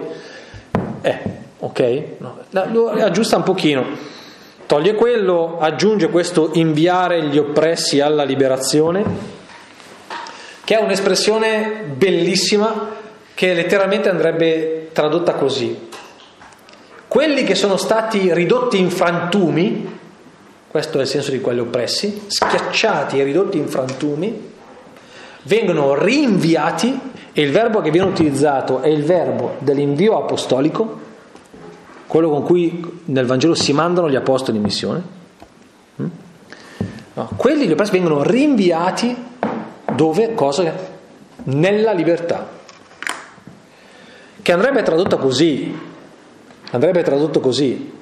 [1.01, 1.17] eh,
[1.57, 2.37] ok, no,
[2.71, 3.83] lo aggiusta un pochino,
[4.67, 9.03] toglie quello, aggiunge questo inviare gli oppressi alla liberazione,
[10.63, 12.99] che è un'espressione bellissima
[13.33, 15.89] che letteralmente andrebbe tradotta così
[17.11, 19.99] quelli che sono stati ridotti in frantumi,
[20.65, 24.49] questo è il senso di quelli oppressi, schiacciati e ridotti in frantumi,
[25.41, 26.97] vengono rinviati
[27.33, 30.99] e il verbo che viene utilizzato è il verbo dell'invio apostolico,
[32.07, 35.03] quello con cui nel Vangelo si mandano gli apostoli in missione.
[36.01, 36.07] Mm?
[37.11, 39.13] No, quelli gli oppressi vengono rinviati
[39.95, 40.33] dove?
[40.33, 40.73] Cosa?
[41.43, 42.47] Nella libertà.
[44.41, 45.89] Che andrebbe tradotta così,
[46.71, 47.99] andrebbe tradotto così,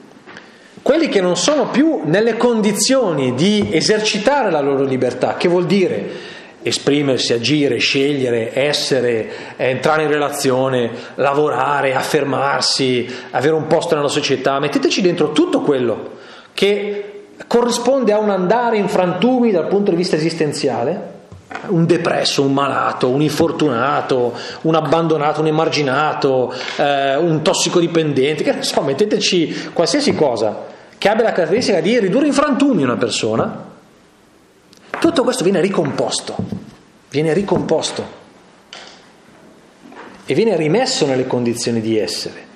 [0.81, 6.37] quelli che non sono più nelle condizioni di esercitare la loro libertà, che vuol dire
[6.61, 15.01] esprimersi, agire, scegliere, essere, entrare in relazione, lavorare, affermarsi, avere un posto nella società, metteteci
[15.01, 16.17] dentro tutto quello
[16.53, 21.17] che corrisponde a un andare in frantumi dal punto di vista esistenziale,
[21.67, 28.63] un depresso, un malato, un infortunato, un abbandonato, un emarginato, eh, un tossicodipendente, che ne
[28.63, 33.67] so, metteteci qualsiasi cosa che abbia la caratteristica di ridurre in frantumi una persona,
[34.99, 36.35] tutto questo viene ricomposto,
[37.09, 38.17] viene ricomposto
[40.25, 42.47] e viene rimesso nelle condizioni di essere.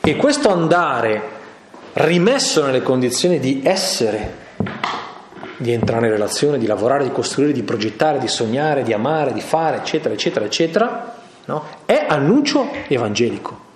[0.00, 1.38] E questo andare
[1.92, 4.36] rimesso nelle condizioni di essere,
[5.60, 9.42] di entrare in relazione, di lavorare, di costruire, di progettare, di sognare, di amare, di
[9.42, 11.64] fare, eccetera, eccetera, eccetera, no?
[11.84, 13.68] è annuncio evangelico.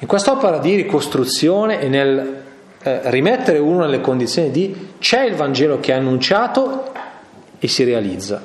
[0.00, 2.42] In quest'opera di ricostruzione e nel
[2.82, 6.92] eh, rimettere uno nelle condizioni di c'è il Vangelo che è annunciato
[7.58, 8.42] e si realizza.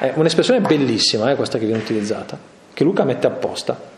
[0.00, 2.36] È un'espressione bellissima eh, questa che viene utilizzata,
[2.74, 3.94] che Luca mette apposta.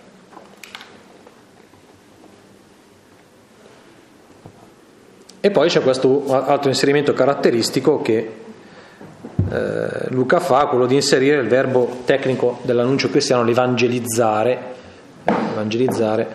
[5.49, 8.33] E poi c'è questo altro inserimento caratteristico che
[9.51, 14.59] eh, Luca fa, quello di inserire il verbo tecnico dell'annuncio cristiano, l'evangelizzare,
[15.25, 16.27] evangelizzare,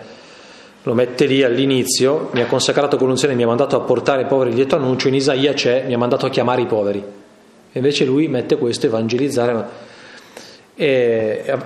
[0.82, 4.26] lo mette lì all'inizio, mi ha consacrato con l'unzione, mi ha mandato a portare ai
[4.26, 6.98] poveri il lieto annuncio, in Isaia c'è, mi ha mandato a chiamare i poveri.
[6.98, 9.68] E invece lui mette questo, evangelizzare, a,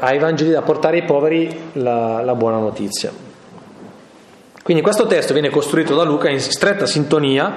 [0.01, 3.28] a portare ai poveri la, la buona notizia.
[4.69, 7.55] Quindi questo testo viene costruito da Luca in stretta sintonia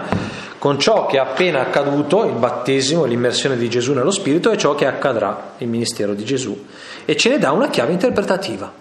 [0.58, 4.76] con ciò che è appena accaduto, il battesimo, l'immersione di Gesù nello Spirito e ciò
[4.76, 6.68] che accadrà, il ministero di Gesù,
[7.04, 8.72] e ce ne dà una chiave interpretativa.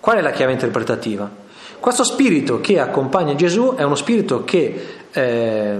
[0.00, 1.30] Qual è la chiave interpretativa?
[1.78, 5.76] Questo spirito che accompagna Gesù è uno spirito che eh,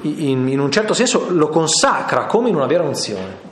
[0.00, 3.51] in, in un certo senso lo consacra come in una vera unzione.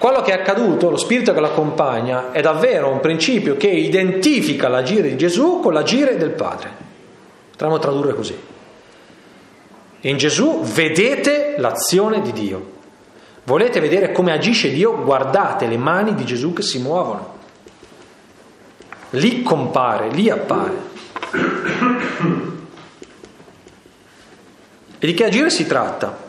[0.00, 5.10] Quello che è accaduto, lo spirito che l'accompagna, è davvero un principio che identifica l'agire
[5.10, 6.70] di Gesù con l'agire del Padre.
[7.50, 8.34] Potremmo tradurre così.
[10.00, 12.70] In Gesù vedete l'azione di Dio.
[13.44, 15.02] Volete vedere come agisce Dio?
[15.02, 17.36] Guardate le mani di Gesù che si muovono.
[19.10, 20.72] Lì compare, lì appare.
[24.98, 26.19] E di che agire si tratta?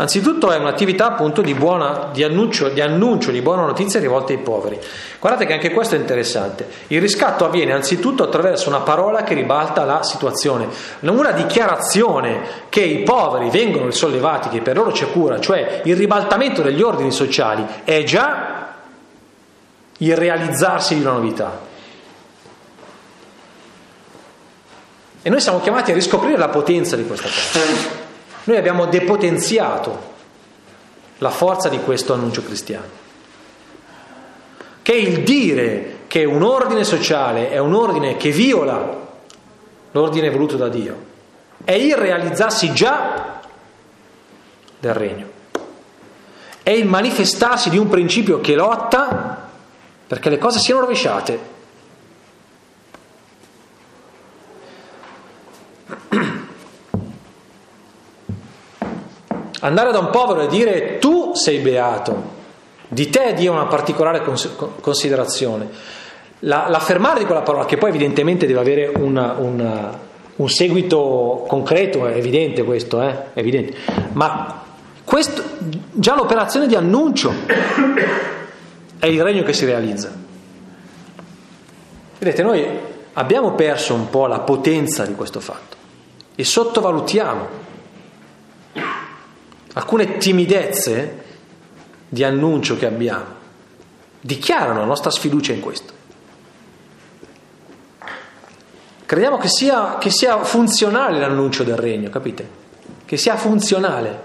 [0.00, 4.38] Anzitutto è un'attività appunto di, buona, di, annuncio, di annuncio di buona notizia rivolta ai
[4.38, 4.78] poveri.
[5.18, 6.68] Guardate che anche questo è interessante.
[6.86, 10.68] Il riscatto avviene anzitutto attraverso una parola che ribalta la situazione,
[11.00, 16.62] una dichiarazione che i poveri vengono risollevati, che per loro c'è cura, cioè il ribaltamento
[16.62, 18.74] degli ordini sociali è già
[19.98, 21.58] il realizzarsi di una novità.
[25.22, 28.06] E noi siamo chiamati a riscoprire la potenza di questa cosa.
[28.48, 30.14] Noi abbiamo depotenziato
[31.18, 32.86] la forza di questo annuncio cristiano,
[34.80, 39.06] che il dire che un ordine sociale è un ordine che viola
[39.90, 40.96] l'ordine voluto da Dio,
[41.62, 43.42] è il realizzarsi già
[44.80, 45.26] del regno,
[46.62, 49.46] è il manifestarsi di un principio che lotta
[50.06, 51.56] perché le cose siano rovesciate
[59.60, 62.36] Andare da un povero e dire tu sei beato,
[62.88, 64.22] di te Dio ha una particolare
[64.80, 65.68] considerazione.
[66.40, 69.98] La, l'affermare di quella parola, che poi evidentemente deve avere una, una,
[70.36, 73.32] un seguito concreto, è evidente questo, eh?
[73.32, 73.76] è evidente.
[74.12, 74.62] ma
[75.04, 75.42] questo,
[75.92, 77.32] già l'operazione di annuncio
[78.98, 80.12] è il regno che si realizza.
[82.18, 82.66] Vedete, noi
[83.14, 85.76] abbiamo perso un po' la potenza di questo fatto
[86.34, 87.66] e sottovalutiamo
[89.78, 91.24] alcune timidezze
[92.08, 93.36] di annuncio che abbiamo
[94.20, 95.92] dichiarano la nostra sfiducia in questo.
[99.06, 102.56] Crediamo che sia, che sia funzionale l'annuncio del regno, capite?
[103.04, 104.22] Che sia funzionale.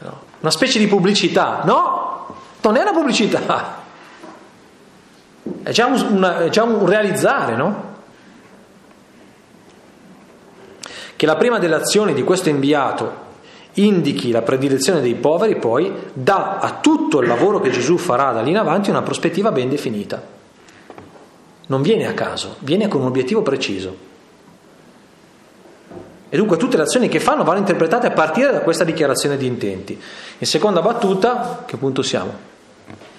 [0.00, 0.20] No?
[0.40, 1.62] Una specie di pubblicità.
[1.64, 3.84] No, non è una pubblicità.
[5.62, 7.94] È già un, una, è già un realizzare, no?
[11.14, 13.24] Che la prima delle azioni di questo inviato
[13.76, 18.42] indichi la predilezione dei poveri, poi dà a tutto il lavoro che Gesù farà da
[18.42, 20.22] lì in avanti una prospettiva ben definita.
[21.68, 24.14] Non viene a caso, viene con un obiettivo preciso.
[26.28, 29.46] E dunque tutte le azioni che fanno vanno interpretate a partire da questa dichiarazione di
[29.46, 30.00] intenti.
[30.38, 32.32] In seconda battuta, che punto siamo?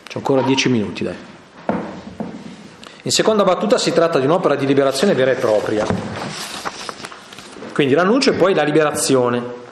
[0.08, 1.16] C'è ancora dieci minuti, dai.
[3.04, 5.86] In seconda battuta si tratta di un'opera di liberazione vera e propria.
[7.74, 9.66] Quindi l'annuncio e poi la liberazione.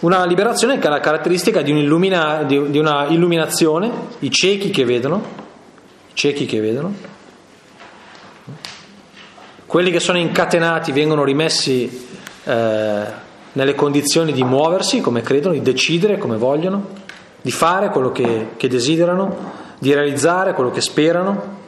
[0.00, 4.84] Una liberazione che ha la caratteristica di, un'illumina, di, di una illuminazione, i ciechi che
[4.84, 5.22] vedono,
[6.10, 6.94] i ciechi che vedono,
[9.66, 12.08] quelli che sono incatenati vengono rimessi
[12.44, 13.04] eh,
[13.52, 16.88] nelle condizioni di muoversi come credono, di decidere come vogliono,
[17.40, 21.58] di fare quello che, che desiderano, di realizzare quello che sperano.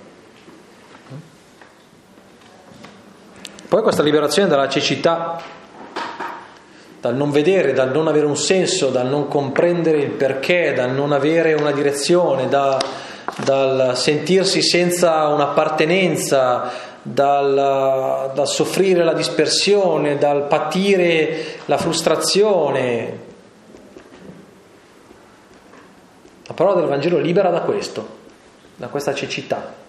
[3.68, 5.40] Poi questa liberazione dalla cecità,
[7.02, 11.10] dal non vedere, dal non avere un senso, dal non comprendere il perché, dal non
[11.10, 12.80] avere una direzione, da,
[13.42, 16.70] dal sentirsi senza un'appartenenza,
[17.02, 23.18] dal, dal soffrire la dispersione, dal patire la frustrazione.
[26.46, 28.06] La parola del Vangelo libera da questo,
[28.76, 29.81] da questa cecità.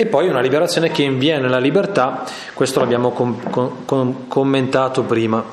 [0.00, 2.24] E poi una liberazione che inviene nella libertà,
[2.54, 5.44] questo l'abbiamo com- com- commentato prima.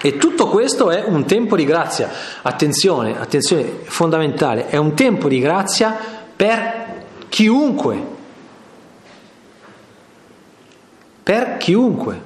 [0.00, 2.08] E tutto questo è un tempo di grazia.
[2.42, 5.98] Attenzione, attenzione fondamentale, è un tempo di grazia
[6.36, 8.04] per chiunque.
[11.24, 12.22] Per chiunque.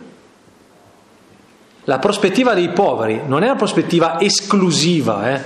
[1.84, 5.40] La prospettiva dei poveri non è una prospettiva esclusiva, eh?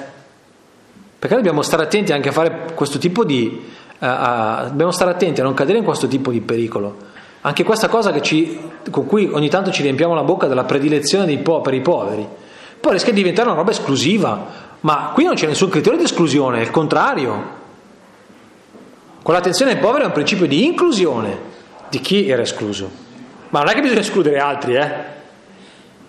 [1.19, 3.77] perché dobbiamo stare attenti anche a fare questo tipo di...
[3.99, 6.97] Uh, dobbiamo stare attenti a non cadere in questo tipo di pericolo.
[7.41, 8.59] Anche questa cosa ci,
[8.91, 12.27] con cui ogni tanto ci riempiamo la bocca della predilezione po- per i poveri,
[12.81, 14.47] poi rischia di diventare una roba esclusiva,
[14.81, 17.57] ma qui non c'è nessun criterio di esclusione, è il contrario.
[19.23, 21.39] Con l'attenzione ai poveri è un principio di inclusione
[21.89, 22.89] di chi era escluso.
[23.49, 25.17] Ma non è che bisogna escludere altri, eh?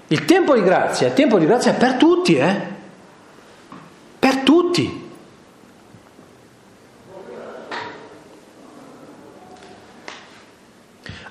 [0.08, 2.62] Il tempo di grazia, il tempo di grazia è per tutti, eh?
[4.20, 5.09] Per tutti.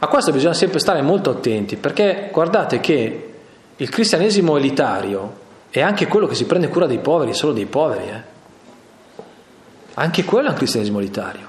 [0.00, 3.32] A questo bisogna sempre stare molto attenti perché guardate che
[3.76, 8.08] il cristianesimo elitario è anche quello che si prende cura dei poveri, solo dei poveri.
[8.08, 8.22] Eh?
[9.94, 11.46] Anche quello è un cristianesimo elitario.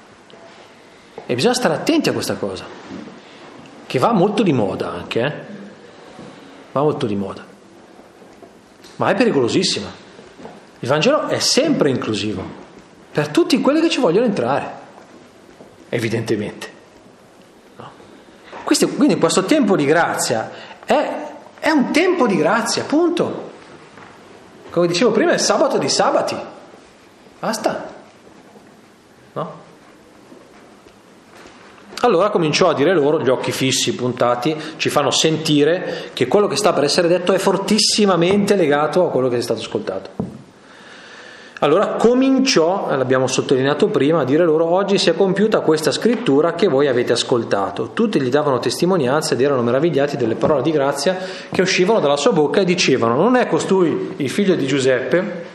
[1.28, 2.66] E bisogna stare attenti a questa cosa,
[3.86, 5.34] che va molto di moda anche, eh?
[6.72, 7.46] va molto di moda,
[8.96, 10.08] ma è pericolosissima.
[10.80, 12.44] Il Vangelo è sempre inclusivo
[13.12, 14.72] per tutti quelli che ci vogliono entrare,
[15.90, 16.78] evidentemente.
[18.70, 20.52] Questo, quindi questo tempo di grazia
[20.86, 21.10] è,
[21.58, 23.50] è un tempo di grazia, punto.
[24.70, 26.38] Come dicevo prima, è sabato di sabati.
[27.40, 27.92] Basta.
[29.34, 29.52] No?
[32.02, 36.56] Allora cominciò a dire loro, gli occhi fissi, puntati, ci fanno sentire che quello che
[36.56, 40.29] sta per essere detto è fortissimamente legato a quello che è stato ascoltato.
[41.62, 46.70] Allora cominciò, l'abbiamo sottolineato prima, a dire loro oggi si è compiuta questa scrittura che
[46.70, 47.90] voi avete ascoltato.
[47.92, 51.18] Tutti gli davano testimonianza ed erano meravigliati delle parole di grazia
[51.52, 55.48] che uscivano dalla sua bocca e dicevano non è costui il figlio di Giuseppe?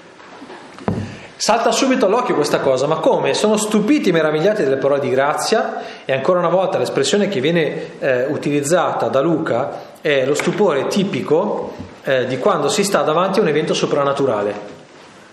[1.37, 3.33] Salta subito all'occhio questa cosa, ma come?
[3.33, 7.99] Sono stupiti e meravigliati delle parole di grazia e ancora una volta l'espressione che viene
[7.99, 13.43] eh, utilizzata da Luca è lo stupore tipico eh, di quando si sta davanti a
[13.43, 14.55] un evento soprannaturale.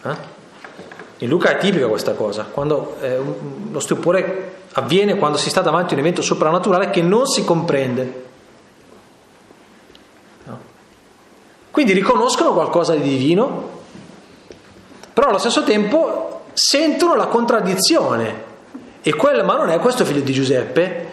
[0.03, 0.30] Eh?
[1.22, 3.19] In Luca è tipica questa cosa, quando eh,
[3.72, 8.24] lo stupore avviene quando si sta davanti a un evento soprannaturale che non si comprende.
[10.45, 10.59] No.
[11.69, 13.69] Quindi riconoscono qualcosa di divino,
[15.13, 18.49] però allo stesso tempo sentono la contraddizione.
[19.03, 21.11] E quel, ma non è questo figlio di Giuseppe?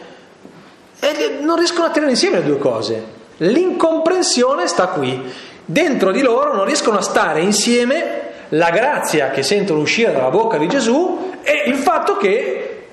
[1.01, 3.05] E non riescono a tenere insieme le due cose.
[3.39, 5.31] L'incomprensione sta qui.
[5.67, 8.18] Dentro di loro non riescono a stare insieme
[8.51, 12.87] la grazia che sentono uscire dalla bocca di Gesù e il fatto che,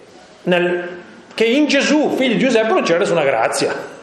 [0.43, 0.89] nel,
[1.34, 3.93] che in Gesù, figlio di Giuseppe, non c'era nessuna grazia.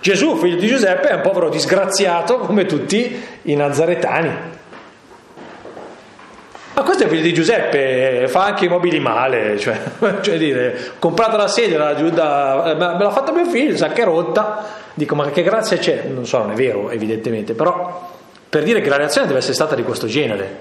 [0.00, 4.52] Gesù, figlio di Giuseppe, è un povero disgraziato come tutti i nazaretani.
[6.74, 9.80] Ma questo è figlio di Giuseppe, fa anche i mobili male, cioè,
[10.20, 14.02] cioè dire, ho comprato la sedia, la, da, me l'ha fatta mio figlio, sa che
[14.02, 16.06] è rotta, dico ma che grazia c'è?
[16.08, 18.10] Non so, non è vero evidentemente, però
[18.54, 20.58] per dire che la reazione deve essere stata di questo genere.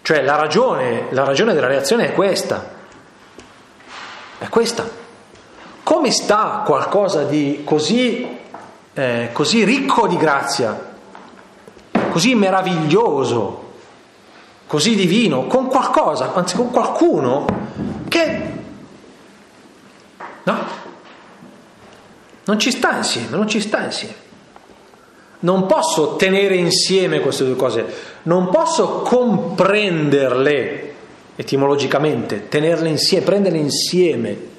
[0.00, 2.70] Cioè la ragione, la ragione della reazione è questa.
[4.38, 4.88] È questa.
[5.82, 8.38] Come sta qualcosa di così,
[8.94, 10.94] eh, così ricco di grazia,
[12.10, 13.72] così meraviglioso,
[14.68, 17.44] così divino, con qualcosa, anzi con qualcuno
[18.06, 18.52] che...
[20.44, 20.58] No?
[22.44, 24.25] Non ci sta insieme, non ci sta insieme.
[25.38, 27.84] Non posso tenere insieme queste due cose,
[28.22, 30.94] non posso comprenderle
[31.36, 34.54] etimologicamente, tenerle insieme, prenderle insieme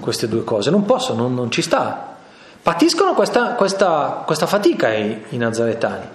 [0.00, 2.16] queste due cose, non posso, non, non ci sta.
[2.62, 6.06] Patiscono questa, questa, questa fatica i, i nazaretani.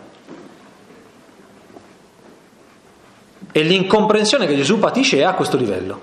[3.52, 6.02] E l'incomprensione che Gesù patisce è a questo livello.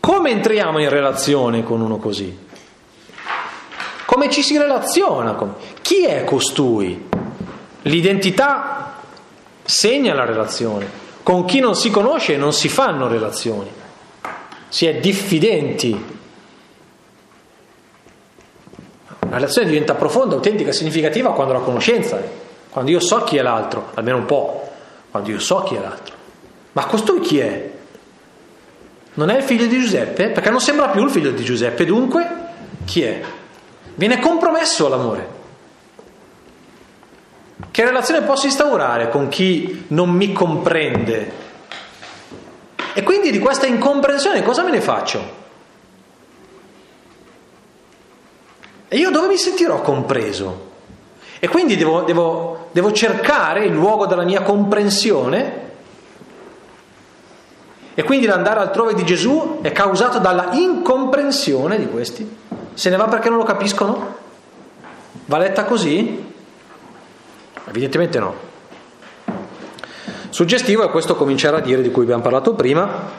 [0.00, 2.46] Come entriamo in relazione con uno così?
[4.08, 5.34] Come ci si relaziona?
[5.34, 5.56] Con...
[5.82, 7.08] Chi è costui?
[7.82, 8.94] L'identità
[9.62, 10.88] segna la relazione.
[11.22, 13.70] Con chi non si conosce non si fanno relazioni.
[14.66, 16.04] Si è diffidenti.
[19.28, 22.26] La relazione diventa profonda, autentica, significativa quando la conoscenza è.
[22.70, 24.70] Quando io so chi è l'altro, almeno un po',
[25.10, 26.14] quando io so chi è l'altro.
[26.72, 27.70] Ma costui chi è?
[29.12, 30.30] Non è il figlio di Giuseppe?
[30.30, 32.26] Perché non sembra più il figlio di Giuseppe, dunque
[32.86, 33.36] chi è?
[33.98, 35.28] Viene compromesso l'amore.
[37.68, 41.32] Che relazione posso instaurare con chi non mi comprende?
[42.94, 45.36] E quindi di questa incomprensione cosa me ne faccio?
[48.86, 50.70] E io dove mi sentirò compreso?
[51.40, 55.66] E quindi devo, devo, devo cercare il luogo della mia comprensione
[57.94, 62.46] e quindi l'andare altrove di Gesù è causato dalla incomprensione di questi.
[62.78, 64.14] Se ne va perché non lo capiscono?
[65.24, 66.32] Va letta così?
[67.66, 68.34] Evidentemente no.
[70.30, 73.10] Suggestivo è questo cominciare a dire di cui abbiamo parlato prima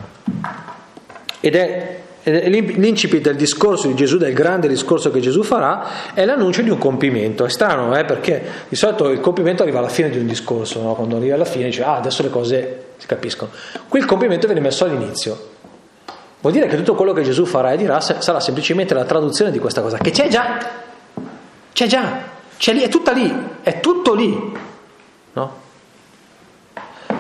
[1.42, 6.62] ed è l'incipit del discorso di Gesù, del grande discorso che Gesù farà, è l'annuncio
[6.62, 7.44] di un compimento.
[7.44, 10.96] È strano, eh, perché di solito il compimento arriva alla fine di un discorso, no?
[10.96, 13.52] quando arriva alla fine dice, ah, adesso le cose si capiscono.
[13.90, 15.49] Qui il compimento viene messo all'inizio.
[16.42, 19.60] Vuol dire che tutto quello che Gesù farà e dirà sarà semplicemente la traduzione di
[19.60, 20.58] questa cosa, che c'è già,
[21.74, 22.22] c'è già,
[22.58, 24.58] c'è lì, è tutta lì, è tutto lì.
[25.34, 25.68] No?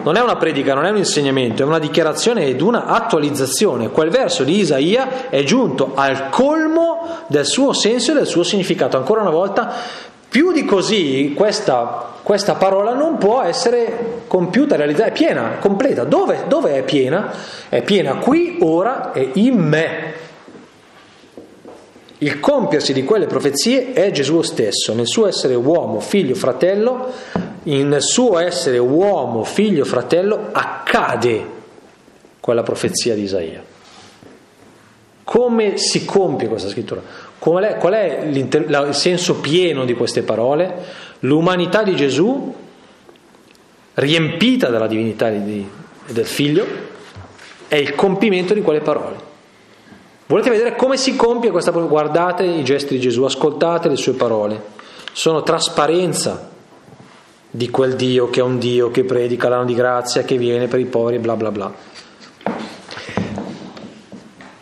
[0.03, 3.89] Non è una predica, non è un insegnamento, è una dichiarazione ed una attualizzazione.
[3.89, 8.95] Quel verso di Isaia è giunto al colmo del suo senso e del suo significato.
[8.95, 9.73] Ancora una volta,
[10.29, 16.03] più di così questa, questa parola non può essere compiuta, realizzata, è piena, completa.
[16.03, 17.33] Dove, dove è piena?
[17.67, 20.13] È piena qui, ora e in me.
[22.19, 27.11] Il compiersi di quelle profezie è Gesù stesso, nel suo essere uomo, figlio, fratello,
[27.63, 31.57] nel suo essere uomo, figlio, fratello, accade
[32.39, 33.63] quella profezia di Isaia.
[35.23, 37.01] Come si compie questa scrittura?
[37.39, 41.07] Qual è, qual è il senso pieno di queste parole?
[41.19, 42.53] L'umanità di Gesù,
[43.93, 45.67] riempita dalla divinità di,
[46.07, 46.65] del figlio,
[47.69, 49.27] è il compimento di quelle parole.
[50.25, 51.89] Volete vedere come si compie questa parola?
[51.89, 54.61] Guardate i gesti di Gesù, ascoltate le sue parole.
[55.13, 56.49] Sono trasparenza
[57.49, 60.79] di quel Dio che è un Dio che predica l'anno di grazia, che viene per
[60.79, 61.73] i poveri, bla bla bla.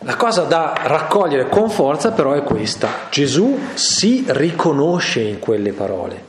[0.08, 2.88] La cosa da raccogliere con forza però è questa.
[3.10, 6.24] Gesù si riconosce in quelle parole.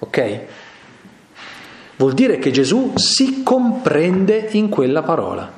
[0.00, 0.40] Ok?
[1.94, 5.48] Vuol dire che Gesù si comprende in quella parola.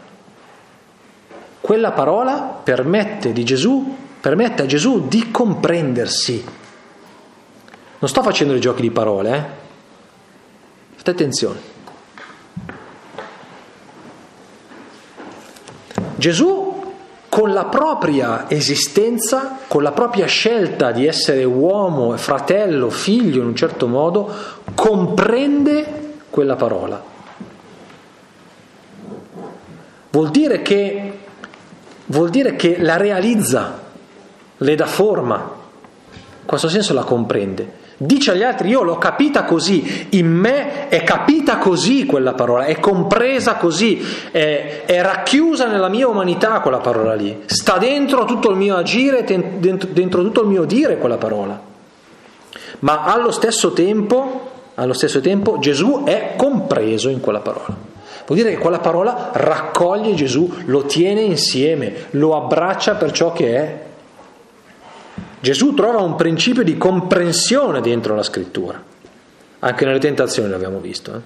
[1.62, 6.44] Quella parola permette, Gesù, permette a Gesù di comprendersi.
[8.00, 9.44] Non sto facendo dei giochi di parole, eh?
[10.96, 11.69] Fate attenzione.
[16.20, 16.92] Gesù
[17.30, 23.56] con la propria esistenza, con la propria scelta di essere uomo, fratello, figlio in un
[23.56, 24.30] certo modo,
[24.74, 27.02] comprende quella parola.
[30.10, 31.18] Vuol dire che,
[32.06, 33.80] vuol dire che la realizza,
[34.58, 35.36] le dà forma,
[36.12, 37.78] in questo senso la comprende.
[38.02, 42.80] Dice agli altri, io l'ho capita così, in me è capita così quella parola, è
[42.80, 48.56] compresa così, è, è racchiusa nella mia umanità quella parola lì, sta dentro tutto il
[48.56, 51.60] mio agire, dentro, dentro tutto il mio dire quella parola.
[52.78, 57.76] Ma allo stesso tempo, allo stesso tempo Gesù è compreso in quella parola.
[58.24, 63.56] Vuol dire che quella parola raccoglie Gesù, lo tiene insieme, lo abbraccia per ciò che
[63.56, 63.88] è
[65.40, 68.82] Gesù trova un principio di comprensione dentro la scrittura,
[69.60, 71.14] anche nelle tentazioni l'abbiamo visto.
[71.14, 71.20] Eh?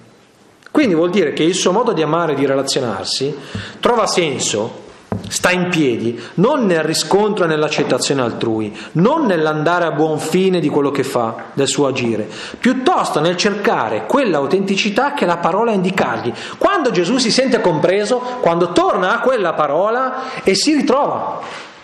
[0.71, 3.35] Quindi vuol dire che il suo modo di amare e di relazionarsi
[3.79, 4.83] trova senso,
[5.27, 10.69] sta in piedi, non nel riscontro e nell'accettazione altrui, non nell'andare a buon fine di
[10.69, 16.33] quello che fa, del suo agire, piuttosto nel cercare quell'autenticità che la parola indicargli.
[16.57, 21.41] Quando Gesù si sente compreso, quando torna a quella parola e si ritrova,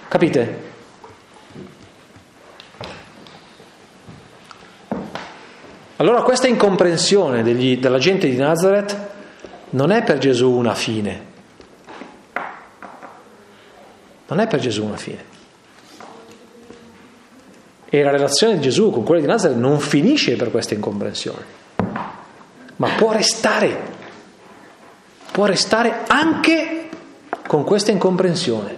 [0.08, 0.71] capite?
[6.02, 8.98] Allora questa incomprensione degli, della gente di Nazareth
[9.72, 11.26] non è per Gesù una fine.
[14.26, 15.24] Non è per Gesù una fine.
[17.88, 21.46] E la relazione di Gesù con quella di Nazareth non finisce per questa incomprensione,
[22.78, 23.80] ma può restare,
[25.32, 26.90] può restare anche
[27.46, 28.76] con questa incomprensione.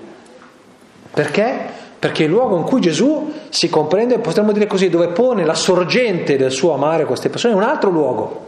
[1.14, 1.83] Perché?
[2.04, 6.36] Perché il luogo in cui Gesù si comprende, potremmo dire così, dove pone la sorgente
[6.36, 8.48] del suo amare queste persone, è un altro luogo,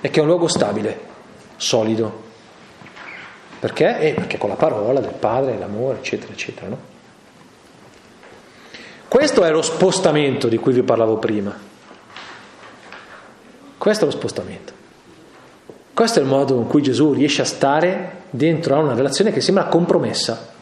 [0.00, 0.98] e che è un luogo stabile,
[1.56, 2.22] solido.
[3.60, 3.98] Perché?
[3.98, 6.68] Eh, perché con la parola del Padre, l'amore, eccetera, eccetera.
[6.68, 6.78] No?
[9.06, 11.54] Questo è lo spostamento di cui vi parlavo prima.
[13.76, 14.72] Questo è lo spostamento.
[15.92, 19.42] Questo è il modo in cui Gesù riesce a stare dentro a una relazione che
[19.42, 20.56] sembra compromessa.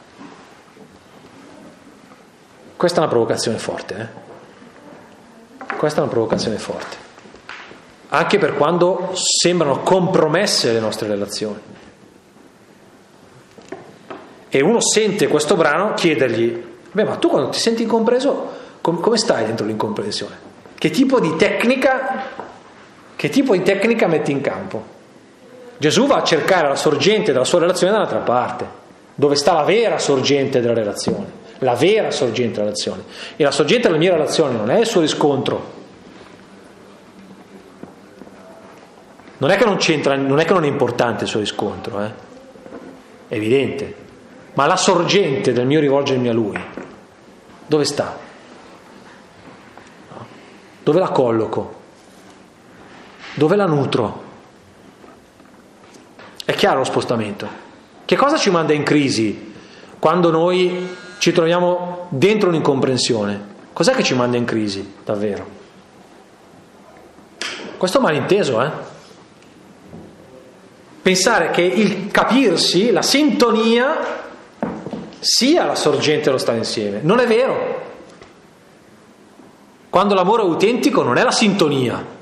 [2.79, 4.11] Questa è una provocazione forte.
[5.59, 5.77] Eh?
[5.77, 6.97] Questa è una provocazione forte.
[8.09, 11.61] Anche per quando sembrano compromesse le nostre relazioni.
[14.49, 18.51] E uno sente questo brano chiedergli Beh, ma tu quando ti senti incompreso,
[18.81, 20.47] com- come stai dentro l'incomprensione?
[20.75, 22.25] Che tipo di tecnica,
[23.15, 24.97] che tipo di tecnica metti in campo?
[25.77, 28.67] Gesù va a cercare la sorgente della sua relazione dall'altra parte,
[29.15, 31.27] dove sta la vera sorgente della relazione,
[31.59, 33.05] la vera sorgente della relazione.
[33.37, 35.77] E la sorgente della mia relazione non è il suo riscontro.
[39.39, 42.27] Non è che non c'entra, non è che non è importante il suo riscontro, eh?
[43.29, 43.95] è evidente,
[44.55, 46.61] ma la sorgente del mio rivolgermi a Lui,
[47.67, 48.19] dove sta?
[50.83, 51.77] Dove la colloco?
[53.35, 54.25] Dove la nutro?
[56.45, 57.67] È chiaro lo spostamento.
[58.05, 59.53] Che cosa ci manda in crisi
[59.99, 63.57] quando noi ci troviamo dentro un'incomprensione?
[63.73, 65.47] Cos'è che ci manda in crisi, davvero?
[67.77, 68.71] Questo è malinteso, eh?
[71.01, 74.27] Pensare che il capirsi, la sintonia,
[75.21, 77.01] sia la sorgente lo stare insieme.
[77.03, 77.87] Non è vero.
[79.89, 82.17] Quando l'amore è autentico non è la sintonia.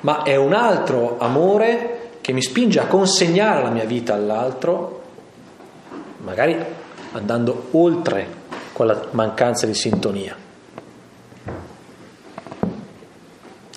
[0.00, 1.93] Ma è un altro amore
[2.24, 5.02] che mi spinge a consegnare la mia vita all'altro,
[6.22, 6.56] magari
[7.12, 8.26] andando oltre
[8.72, 10.34] quella mancanza di sintonia.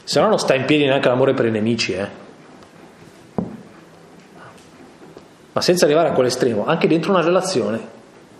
[0.01, 2.07] Se no non sta in piedi neanche l'amore per i nemici, eh.
[5.51, 7.85] ma senza arrivare a quell'estremo, anche dentro una relazione.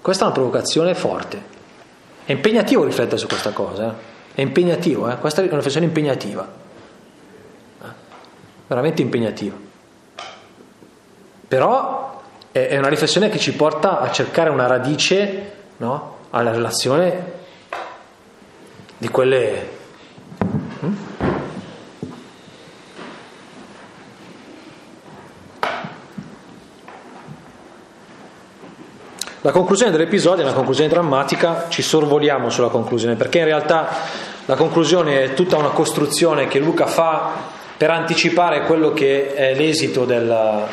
[0.02, 1.44] Questa è una provocazione forte.
[2.24, 4.36] È impegnativo riflettere su questa cosa, eh?
[4.36, 5.18] è impegnativo, eh?
[5.18, 6.48] questa è una riflessione impegnativa,
[7.84, 7.88] eh?
[8.68, 9.67] veramente impegnativa.
[11.48, 12.22] Però
[12.52, 16.16] è una riflessione che ci porta a cercare una radice no?
[16.32, 17.36] alla relazione
[18.98, 19.76] di quelle
[29.42, 33.88] La conclusione dell'episodio è una conclusione drammatica, ci sorvoliamo sulla conclusione, perché in realtà
[34.44, 37.32] la conclusione è tutta una costruzione che Luca fa
[37.78, 40.68] per anticipare quello che è l'esito della,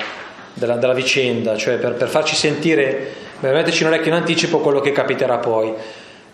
[0.54, 4.92] della, della vicenda, cioè per, per, farci sentire, metterci in orecchio in anticipo quello che
[4.92, 5.72] capiterà poi.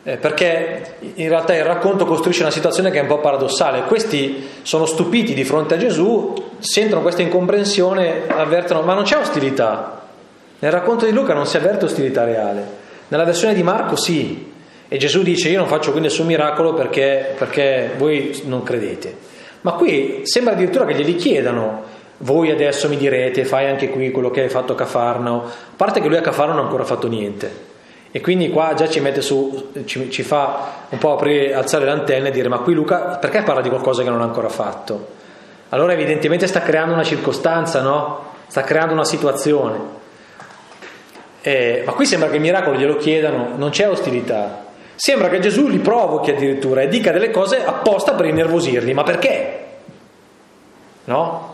[0.02, 3.82] Eh, perché in realtà il racconto costruisce una situazione che è un po' paradossale.
[3.82, 10.00] Questi sono stupiti di fronte a Gesù, sentono questa incomprensione, avvertono, ma non c'è ostilità,
[10.62, 12.62] nel racconto di Luca non si avverte ostilità reale,
[13.08, 14.52] nella versione di Marco sì,
[14.88, 19.28] e Gesù dice io non faccio qui nessun miracolo perché, perché voi non credete.
[19.62, 21.82] Ma qui sembra addirittura che glieli chiedano,
[22.22, 26.00] voi adesso mi direte fai anche qui quello che hai fatto a Cafarnao, a parte
[26.00, 27.68] che lui a Cafarnao non ha ancora fatto niente.
[28.12, 31.92] E quindi qua già ci mette su, ci, ci fa un po' aprire, alzare le
[31.92, 35.18] antenne e dire ma qui Luca perché parla di qualcosa che non ha ancora fatto?
[35.70, 38.28] Allora evidentemente sta creando una circostanza, no?
[38.48, 39.98] Sta creando una situazione.
[41.40, 44.66] Eh, ma qui sembra che il miracolo glielo chiedano, non c'è ostilità.
[44.96, 48.92] Sembra che Gesù li provochi addirittura e dica delle cose apposta per innervosirli.
[48.92, 49.66] Ma perché?
[51.04, 51.49] No?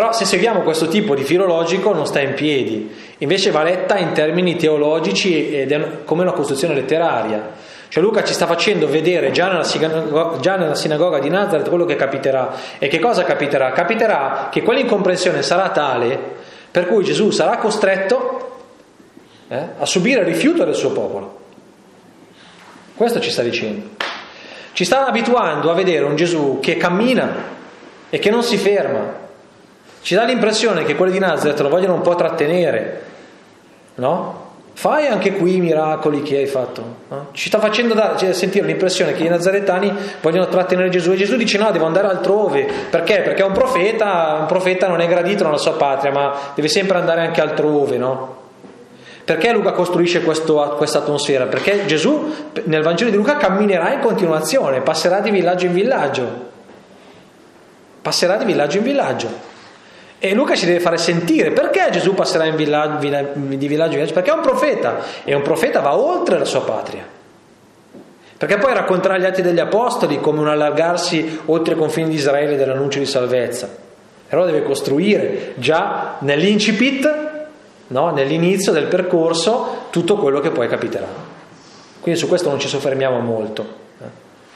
[0.00, 4.12] Però se seguiamo questo tipo di filologico non sta in piedi, invece va letta in
[4.12, 7.50] termini teologici ed è come una costruzione letteraria.
[7.86, 11.84] Cioè Luca ci sta facendo vedere già nella, sinagoga, già nella sinagoga di Nazareth quello
[11.84, 12.54] che capiterà.
[12.78, 13.72] E che cosa capiterà?
[13.72, 16.18] Capiterà che quell'incomprensione sarà tale
[16.70, 18.62] per cui Gesù sarà costretto
[19.48, 21.40] eh, a subire il rifiuto del suo popolo.
[22.94, 23.86] Questo ci sta dicendo.
[24.72, 27.34] Ci sta abituando a vedere un Gesù che cammina
[28.08, 29.28] e che non si ferma.
[30.02, 33.02] Ci dà l'impressione che quelli di Nazareth lo vogliono un po' trattenere,
[33.96, 34.48] no?
[34.72, 36.82] Fai anche qui i miracoli che hai fatto.
[37.08, 37.26] No?
[37.32, 39.92] Ci sta facendo da, cioè, sentire l'impressione che i nazaretani
[40.22, 42.66] vogliono trattenere Gesù e Gesù dice no, devo andare altrove.
[42.88, 43.20] Perché?
[43.20, 47.20] Perché un profeta, un profeta non è gradito nella sua patria, ma deve sempre andare
[47.20, 48.36] anche altrove, no?
[49.22, 51.44] Perché Luca costruisce questa atmosfera?
[51.44, 52.34] Perché Gesù
[52.64, 56.48] nel Vangelo di Luca camminerà in continuazione, passerà di villaggio in villaggio.
[58.00, 59.28] Passerà di villaggio in villaggio.
[60.22, 64.12] E Luca ci deve fare sentire perché Gesù passerà in villaggio, di villaggio in villaggio?
[64.12, 67.02] Perché è un profeta e un profeta va oltre la sua patria.
[68.36, 72.56] Perché poi racconterà gli atti degli apostoli come un allargarsi oltre i confini di Israele
[72.56, 73.74] dell'annuncio di salvezza.
[74.28, 77.46] Allora deve costruire già nell'incipit,
[77.86, 81.08] no, nell'inizio del percorso, tutto quello che poi capiterà.
[81.98, 83.62] Quindi su questo non ci soffermiamo molto,
[83.98, 84.04] eh,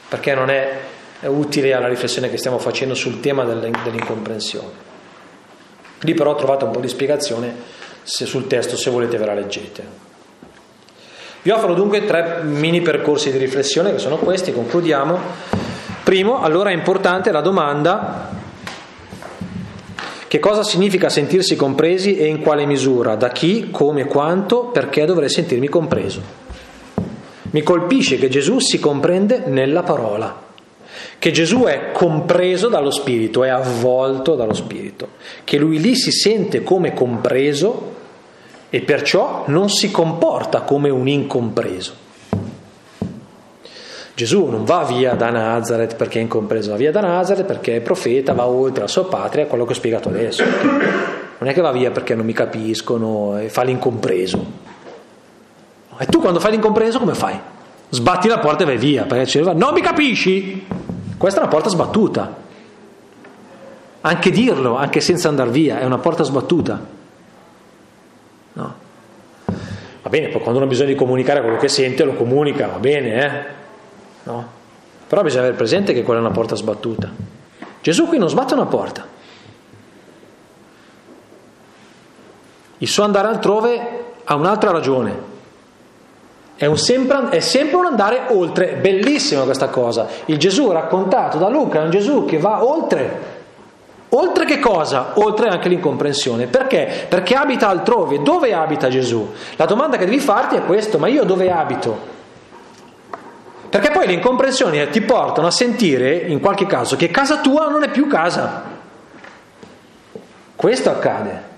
[0.09, 0.77] perché non è
[1.21, 4.93] utile alla riflessione che stiamo facendo sul tema dell'incomprensione.
[6.01, 7.53] Lì però ho trovato un po' di spiegazione
[8.03, 9.83] sul testo, se volete ve la leggete.
[11.41, 15.19] Vi offro dunque tre mini percorsi di riflessione che sono questi, concludiamo.
[16.03, 18.29] Primo, allora è importante la domanda
[20.27, 25.29] che cosa significa sentirsi compresi e in quale misura, da chi, come, quanto, perché dovrei
[25.29, 26.21] sentirmi compreso.
[27.51, 30.44] Mi colpisce che Gesù si comprende nella parola
[31.25, 35.07] che Gesù è compreso dallo Spirito, è avvolto dallo Spirito,
[35.43, 37.93] che lui lì si sente come compreso
[38.69, 41.93] e perciò non si comporta come un incompreso.
[44.13, 47.81] Gesù non va via da Nazareth perché è incompreso, va via da Nazareth perché è
[47.81, 50.43] profeta, va oltre la sua patria, quello che ho spiegato adesso.
[50.43, 54.45] Non è che va via perché non mi capiscono e fa l'incompreso.
[55.97, 57.39] E tu quando fai l'incompreso come fai?
[57.89, 60.84] Sbatti la porta e vai via, perché ci non mi capisci?
[61.17, 62.43] Questa è una porta sbattuta.
[64.01, 66.79] Anche dirlo, anche senza andare via, è una porta sbattuta.
[68.53, 68.73] No.
[69.45, 72.77] Va bene, poi quando uno ha bisogno di comunicare quello che sente, lo comunica, va
[72.77, 73.45] bene, eh?
[74.23, 74.47] No.
[75.07, 77.09] Però bisogna avere presente che quella è una porta sbattuta.
[77.81, 79.07] Gesù qui non sbatte una porta.
[82.79, 85.33] Il suo andare altrove ha un'altra ragione.
[86.57, 90.07] È, un sempre, è, sempre, un andare oltre, bellissima questa cosa.
[90.25, 93.33] Il Gesù raccontato da Luca è un Gesù che va oltre.
[94.09, 95.11] Oltre che cosa?
[95.15, 96.47] Oltre anche l'incomprensione.
[96.47, 97.07] Perché?
[97.09, 98.21] Perché abita altrove.
[98.21, 99.33] Dove abita Gesù?
[99.57, 102.13] La domanda che devi farti è questa, ma io dove abito?
[103.69, 107.83] Perché poi le incomprensioni ti portano a sentire, in qualche caso, che casa tua non
[107.83, 108.63] è più casa.
[110.55, 111.54] Questo accade.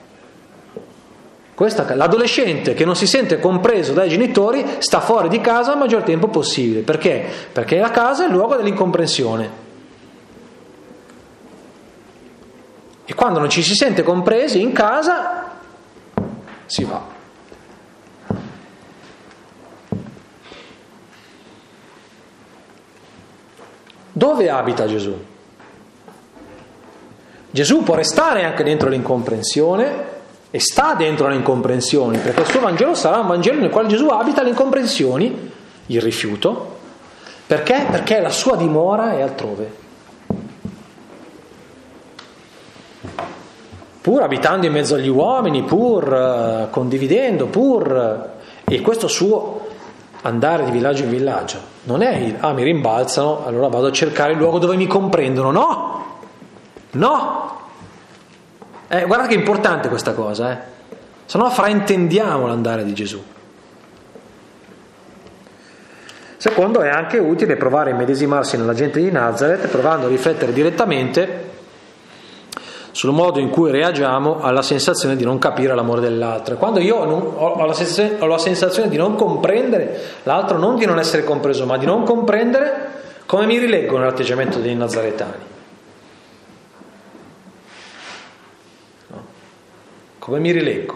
[1.57, 6.03] Questa, l'adolescente che non si sente compreso dai genitori sta fuori di casa il maggior
[6.03, 6.81] tempo possibile.
[6.81, 7.25] Perché?
[7.51, 9.49] Perché la casa è il luogo dell'incomprensione.
[13.05, 15.57] E quando non ci si sente compresi in casa,
[16.67, 17.03] si va.
[24.11, 25.25] Dove abita Gesù?
[27.49, 30.06] Gesù può restare anche dentro l'incomprensione,
[30.49, 34.07] e sta dentro le incomprensioni, perché il suo Vangelo sarà un Vangelo nel quale Gesù
[34.07, 35.51] abita le incomprensioni,
[35.87, 36.75] il rifiuto.
[37.45, 37.85] Perché?
[37.89, 39.85] Perché la sua dimora è altrove.
[44.01, 47.91] Pur abitando in mezzo agli uomini, pur uh, condividendo, pur...
[47.91, 48.35] Uh,
[48.69, 49.65] e questo suo
[50.23, 54.33] andare di villaggio in villaggio non è il, ah mi rimbalzano, allora vado a cercare
[54.33, 55.51] il luogo dove mi comprendono.
[55.51, 56.05] No!
[56.91, 57.46] No!
[58.89, 60.57] Eh, guarda che importante questa cosa, eh?
[61.25, 63.21] se no fraintendiamo l'andare di Gesù.
[66.37, 71.45] Secondo, è anche utile provare a immedesimarsi nella gente di Nazareth, provando a riflettere direttamente
[72.91, 76.55] sul modo in cui reagiamo alla sensazione di non capire l'amore dell'altro.
[76.55, 80.97] Quando io ho, la sensazione, ho la sensazione di non comprendere l'altro, non di non
[80.97, 82.89] essere compreso, ma di non comprendere,
[83.25, 85.55] come mi rileggo nell'atteggiamento dei nazaretani?
[90.27, 90.93] Come mi rileggo?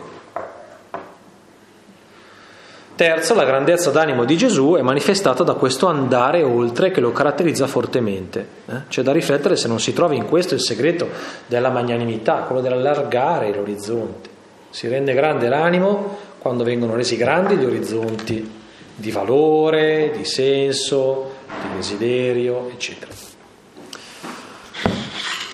[2.96, 7.66] Terzo, la grandezza d'animo di Gesù è manifestata da questo andare oltre che lo caratterizza
[7.66, 8.46] fortemente.
[8.66, 8.74] Eh?
[8.90, 11.08] C'è da riflettere se non si trova in questo il segreto
[11.46, 14.30] della magnanimità, quello dell'allargare l'orizzonte.
[14.70, 18.52] Si rende grande l'animo quando vengono resi grandi gli orizzonti
[18.94, 23.14] di valore, di senso, di desiderio, eccetera.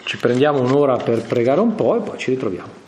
[0.03, 2.85] Ci prendiamo un'ora per pregare un po' e poi ci ritroviamo.